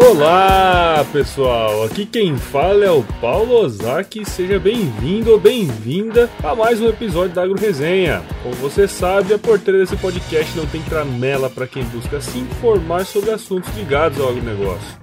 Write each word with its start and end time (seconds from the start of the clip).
Olá 0.00 1.04
pessoal, 1.12 1.82
aqui 1.82 2.06
quem 2.06 2.38
fala 2.38 2.84
é 2.84 2.90
o 2.90 3.02
Paulo 3.20 3.56
Ozaki, 3.56 4.24
seja 4.24 4.56
bem-vindo 4.56 5.32
ou 5.32 5.40
bem-vinda 5.40 6.30
a 6.40 6.54
mais 6.54 6.80
um 6.80 6.88
episódio 6.88 7.34
da 7.34 7.42
Agro 7.42 7.58
Resenha. 7.58 8.22
Como 8.44 8.54
você 8.54 8.86
sabe, 8.86 9.34
a 9.34 9.38
porteira 9.40 9.80
desse 9.80 9.96
podcast 9.96 10.56
não 10.56 10.66
tem 10.66 10.80
tramela 10.82 11.50
para 11.50 11.66
quem 11.66 11.82
busca 11.82 12.20
se 12.20 12.38
informar 12.38 13.06
sobre 13.06 13.32
assuntos 13.32 13.76
ligados 13.76 14.20
ao 14.20 14.28
agronegócio. 14.28 15.00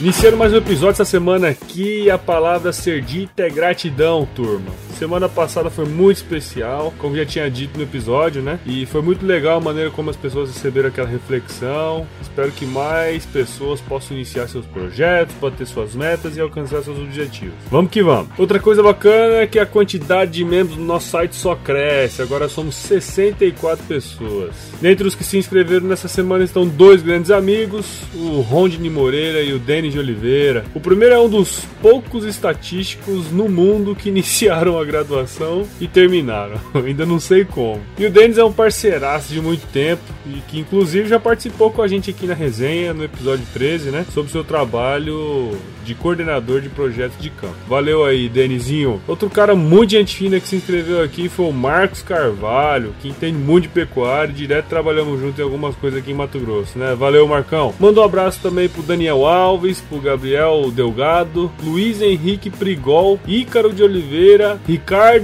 Iniciando 0.00 0.36
mais 0.36 0.52
um 0.52 0.58
episódio 0.58 0.92
essa 0.92 1.04
semana 1.04 1.48
aqui, 1.48 2.08
a 2.08 2.16
palavra 2.16 2.72
ser 2.72 3.02
dita 3.02 3.42
é 3.42 3.50
gratidão, 3.50 4.28
turma. 4.32 4.70
Semana 4.98 5.28
passada 5.28 5.70
foi 5.70 5.84
muito 5.84 6.16
especial, 6.16 6.92
como 6.98 7.14
já 7.14 7.24
tinha 7.24 7.48
dito 7.48 7.78
no 7.78 7.84
episódio, 7.84 8.42
né? 8.42 8.58
E 8.66 8.84
foi 8.84 9.00
muito 9.00 9.24
legal 9.24 9.58
a 9.58 9.60
maneira 9.60 9.92
como 9.92 10.10
as 10.10 10.16
pessoas 10.16 10.52
receberam 10.52 10.88
aquela 10.88 11.06
reflexão. 11.06 12.04
Espero 12.20 12.50
que 12.50 12.66
mais 12.66 13.24
pessoas 13.24 13.80
possam 13.80 14.16
iniciar 14.16 14.48
seus 14.48 14.66
projetos, 14.66 15.36
bater 15.40 15.68
suas 15.68 15.94
metas 15.94 16.36
e 16.36 16.40
alcançar 16.40 16.82
seus 16.82 16.98
objetivos. 16.98 17.54
Vamos 17.70 17.92
que 17.92 18.02
vamos. 18.02 18.36
Outra 18.36 18.58
coisa 18.58 18.82
bacana 18.82 19.36
é 19.36 19.46
que 19.46 19.60
a 19.60 19.66
quantidade 19.66 20.32
de 20.32 20.44
membros 20.44 20.76
do 20.76 20.82
nosso 20.82 21.10
site 21.10 21.36
só 21.36 21.54
cresce. 21.54 22.20
Agora 22.20 22.48
somos 22.48 22.74
64 22.74 23.84
pessoas. 23.86 24.50
Dentre 24.80 25.06
os 25.06 25.14
que 25.14 25.22
se 25.22 25.38
inscreveram 25.38 25.86
nessa 25.86 26.08
semana 26.08 26.42
estão 26.42 26.66
dois 26.66 27.02
grandes 27.02 27.30
amigos, 27.30 28.02
o 28.16 28.40
Rondini 28.40 28.90
Moreira 28.90 29.42
e 29.42 29.52
o 29.52 29.60
Denis 29.60 29.92
de 29.92 30.00
Oliveira. 30.00 30.64
O 30.74 30.80
primeiro 30.80 31.14
é 31.14 31.20
um 31.20 31.28
dos 31.28 31.60
poucos 31.80 32.24
estatísticos 32.24 33.30
no 33.30 33.48
mundo 33.48 33.94
que 33.94 34.08
iniciaram 34.10 34.76
a 34.76 34.87
graduação 34.88 35.66
e 35.80 35.86
terminaram. 35.86 36.58
Ainda 36.74 37.04
não 37.06 37.20
sei 37.20 37.44
como. 37.44 37.80
E 37.98 38.06
o 38.06 38.10
Denis 38.10 38.38
é 38.38 38.44
um 38.44 38.52
parceiraço 38.52 39.32
de 39.32 39.40
muito 39.40 39.66
tempo 39.68 40.02
e 40.26 40.40
que 40.48 40.58
inclusive 40.58 41.08
já 41.08 41.20
participou 41.20 41.70
com 41.70 41.82
a 41.82 41.88
gente 41.88 42.10
aqui 42.10 42.26
na 42.26 42.34
resenha 42.34 42.94
no 42.94 43.04
episódio 43.04 43.44
13, 43.52 43.90
né? 43.90 44.06
Sobre 44.12 44.30
o 44.30 44.32
seu 44.32 44.42
trabalho 44.42 45.56
de 45.84 45.94
coordenador 45.94 46.60
de 46.60 46.68
projetos 46.68 47.18
de 47.18 47.30
campo. 47.30 47.54
Valeu 47.66 48.04
aí, 48.04 48.28
Denizinho. 48.28 49.00
Outro 49.06 49.30
cara 49.30 49.54
muito 49.54 49.90
gente 49.90 50.16
fina 50.16 50.40
que 50.40 50.48
se 50.48 50.56
inscreveu 50.56 51.02
aqui 51.02 51.28
foi 51.28 51.46
o 51.46 51.52
Marcos 51.52 52.02
Carvalho, 52.02 52.94
que 53.00 53.08
entende 53.08 53.38
muito 53.38 53.64
de 53.64 53.68
pecuária 53.68 54.32
direto 54.32 54.66
trabalhamos 54.68 55.20
junto 55.20 55.40
em 55.40 55.44
algumas 55.44 55.74
coisas 55.76 55.98
aqui 55.98 56.12
em 56.12 56.14
Mato 56.14 56.38
Grosso, 56.38 56.78
né? 56.78 56.94
Valeu, 56.94 57.26
Marcão. 57.26 57.74
Manda 57.78 58.00
um 58.00 58.04
abraço 58.04 58.40
também 58.40 58.68
pro 58.68 58.82
Daniel 58.82 59.26
Alves, 59.26 59.80
pro 59.80 60.00
Gabriel 60.00 60.70
Delgado, 60.70 61.50
Luiz 61.62 62.00
Henrique 62.00 62.50
Prigol, 62.50 63.18
Ícaro 63.26 63.72
de 63.72 63.82
Oliveira, 63.82 64.60
Ricardo 64.66 64.77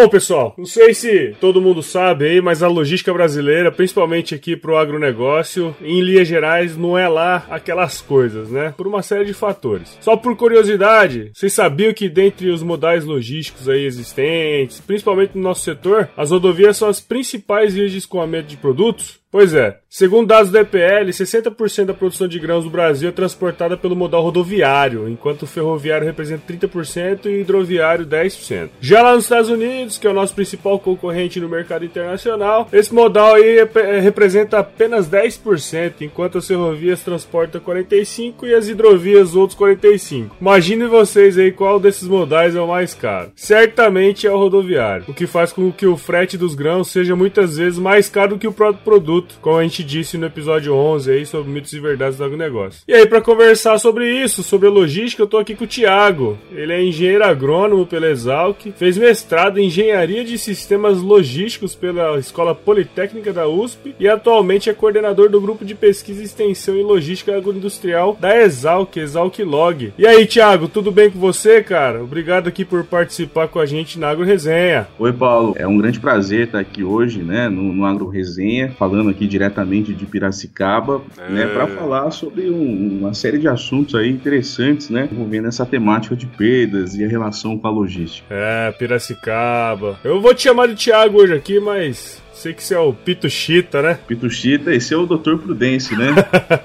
Bom, 0.00 0.08
pessoal, 0.08 0.54
não 0.56 0.64
sei 0.64 0.94
se 0.94 1.36
todo 1.38 1.60
mundo 1.60 1.82
sabe 1.82 2.24
aí, 2.24 2.40
mas 2.40 2.62
a 2.62 2.68
logística 2.68 3.12
brasileira, 3.12 3.70
principalmente 3.70 4.34
aqui 4.34 4.56
pro 4.56 4.78
agronegócio, 4.78 5.76
em 5.82 6.00
linhas 6.00 6.26
gerais, 6.26 6.74
não 6.74 6.96
é 6.96 7.06
lá 7.06 7.46
aquelas 7.50 8.00
coisas, 8.00 8.50
né? 8.50 8.72
Por 8.78 8.86
uma 8.86 9.02
série 9.02 9.26
de 9.26 9.34
fatores. 9.34 9.98
Só 10.00 10.16
por 10.16 10.34
curiosidade, 10.38 11.30
vocês 11.34 11.52
sabiam 11.52 11.92
que 11.92 12.08
dentre 12.08 12.48
os 12.48 12.62
modais 12.62 13.04
logísticos 13.04 13.68
aí 13.68 13.84
existentes, 13.84 14.80
principalmente 14.80 15.36
no 15.36 15.42
nosso 15.42 15.64
setor, 15.64 16.08
as 16.16 16.30
rodovias 16.30 16.78
são 16.78 16.88
as 16.88 16.98
principais 16.98 17.74
vias 17.74 17.92
de 17.92 17.98
escoamento 17.98 18.48
de 18.48 18.56
produtos? 18.56 19.19
Pois 19.32 19.54
é, 19.54 19.76
segundo 19.88 20.26
dados 20.26 20.50
do 20.50 20.58
EPL, 20.58 21.08
60% 21.08 21.84
da 21.84 21.94
produção 21.94 22.26
de 22.26 22.36
grãos 22.40 22.64
do 22.64 22.70
Brasil 22.70 23.10
é 23.10 23.12
transportada 23.12 23.76
pelo 23.76 23.94
modal 23.94 24.24
rodoviário, 24.24 25.08
enquanto 25.08 25.42
o 25.42 25.46
ferroviário 25.46 26.04
representa 26.04 26.52
30% 26.52 27.26
e 27.26 27.28
o 27.28 27.40
hidroviário 27.40 28.04
10%. 28.04 28.70
Já 28.80 29.02
lá 29.02 29.14
nos 29.14 29.26
Estados 29.26 29.48
Unidos, 29.48 29.98
que 29.98 30.06
é 30.08 30.10
o 30.10 30.14
nosso 30.14 30.34
principal 30.34 30.80
concorrente 30.80 31.38
no 31.38 31.48
mercado 31.48 31.84
internacional, 31.84 32.68
esse 32.72 32.92
modal 32.92 33.36
aí 33.36 33.58
representa 34.02 34.58
apenas 34.58 35.08
10%, 35.08 36.00
enquanto 36.00 36.38
as 36.38 36.48
ferrovias 36.48 37.04
transportam 37.04 37.60
45% 37.60 38.48
e 38.48 38.52
as 38.54 38.66
hidrovias 38.66 39.36
outros 39.36 39.56
45%. 39.56 40.30
Imaginem 40.40 40.88
vocês 40.88 41.38
aí 41.38 41.52
qual 41.52 41.78
desses 41.78 42.08
modais 42.08 42.56
é 42.56 42.60
o 42.60 42.66
mais 42.66 42.94
caro. 42.94 43.30
Certamente 43.36 44.26
é 44.26 44.32
o 44.32 44.36
rodoviário, 44.36 45.04
o 45.06 45.14
que 45.14 45.28
faz 45.28 45.52
com 45.52 45.70
que 45.70 45.86
o 45.86 45.96
frete 45.96 46.36
dos 46.36 46.56
grãos 46.56 46.88
seja 46.88 47.14
muitas 47.14 47.58
vezes 47.58 47.78
mais 47.78 48.08
caro 48.08 48.30
do 48.30 48.38
que 48.38 48.48
o 48.48 48.52
próprio 48.52 48.82
produto 48.82 49.19
como 49.40 49.58
a 49.58 49.62
gente 49.62 49.82
disse 49.82 50.18
no 50.18 50.26
episódio 50.26 50.74
11 50.74 51.10
aí 51.10 51.26
sobre 51.26 51.50
mitos 51.50 51.72
e 51.72 51.80
verdades 51.80 52.18
do 52.18 52.24
agronegócio. 52.24 52.82
E 52.86 52.94
aí 52.94 53.06
para 53.06 53.20
conversar 53.20 53.78
sobre 53.78 54.10
isso, 54.10 54.42
sobre 54.42 54.68
a 54.68 54.70
logística, 54.70 55.22
eu 55.22 55.26
tô 55.26 55.38
aqui 55.38 55.54
com 55.54 55.64
o 55.64 55.68
Thiago. 55.68 56.38
Ele 56.52 56.72
é 56.72 56.82
engenheiro 56.82 57.24
agrônomo 57.24 57.86
pela 57.86 58.08
Exalc, 58.08 58.72
fez 58.76 58.96
mestrado 58.96 59.58
em 59.58 59.66
engenharia 59.66 60.24
de 60.24 60.36
sistemas 60.38 61.00
logísticos 61.00 61.74
pela 61.74 62.18
Escola 62.18 62.54
Politécnica 62.54 63.32
da 63.32 63.48
USP 63.48 63.94
e 63.98 64.08
atualmente 64.08 64.68
é 64.68 64.74
coordenador 64.74 65.28
do 65.28 65.40
grupo 65.40 65.64
de 65.64 65.74
pesquisa, 65.74 66.22
extensão 66.22 66.76
e 66.76 66.82
logística 66.82 67.36
agroindustrial 67.36 68.16
da 68.20 68.36
Exalc, 68.36 68.96
Exalc 68.96 69.38
Log. 69.40 69.92
E 69.96 70.06
aí, 70.06 70.26
Thiago, 70.26 70.68
tudo 70.68 70.90
bem 70.90 71.10
com 71.10 71.18
você, 71.18 71.62
cara? 71.62 72.02
Obrigado 72.02 72.48
aqui 72.48 72.64
por 72.64 72.84
participar 72.84 73.48
com 73.48 73.58
a 73.58 73.66
gente 73.66 73.98
na 73.98 74.08
Agro 74.08 74.24
Resenha. 74.24 74.88
Oi, 74.98 75.12
Paulo. 75.12 75.54
É 75.56 75.66
um 75.66 75.78
grande 75.78 76.00
prazer 76.00 76.46
estar 76.46 76.58
aqui 76.58 76.82
hoje, 76.82 77.22
né, 77.22 77.48
no, 77.48 77.72
no 77.72 77.84
Agro 77.84 78.08
Resenha, 78.08 78.72
falando 78.78 79.09
aqui 79.10 79.26
diretamente 79.26 79.92
de 79.92 80.06
Piracicaba, 80.06 81.02
é. 81.18 81.32
né, 81.32 81.46
para 81.46 81.66
falar 81.66 82.10
sobre 82.10 82.50
um, 82.50 82.98
uma 83.00 83.14
série 83.14 83.38
de 83.38 83.48
assuntos 83.48 83.94
aí 83.94 84.10
interessantes, 84.10 84.88
né, 84.90 85.08
envolvendo 85.10 85.48
essa 85.48 85.66
temática 85.66 86.16
de 86.16 86.26
perdas 86.26 86.94
e 86.94 87.04
a 87.04 87.08
relação 87.08 87.58
com 87.58 87.66
a 87.66 87.70
logística. 87.70 88.26
É, 88.30 88.72
Piracicaba. 88.72 89.98
Eu 90.04 90.20
vou 90.20 90.34
te 90.34 90.42
chamar 90.42 90.68
de 90.68 90.74
Thiago 90.74 91.18
hoje 91.18 91.34
aqui, 91.34 91.60
mas 91.60 92.20
Sei 92.40 92.54
que 92.54 92.64
você 92.64 92.74
é 92.74 92.78
o 92.78 92.94
Pituchita, 92.94 93.82
né? 93.82 93.98
Pituchita, 94.08 94.72
esse 94.72 94.94
é 94.94 94.96
o 94.96 95.04
Dr. 95.04 95.36
Prudêncio, 95.36 95.94
né? 95.94 96.06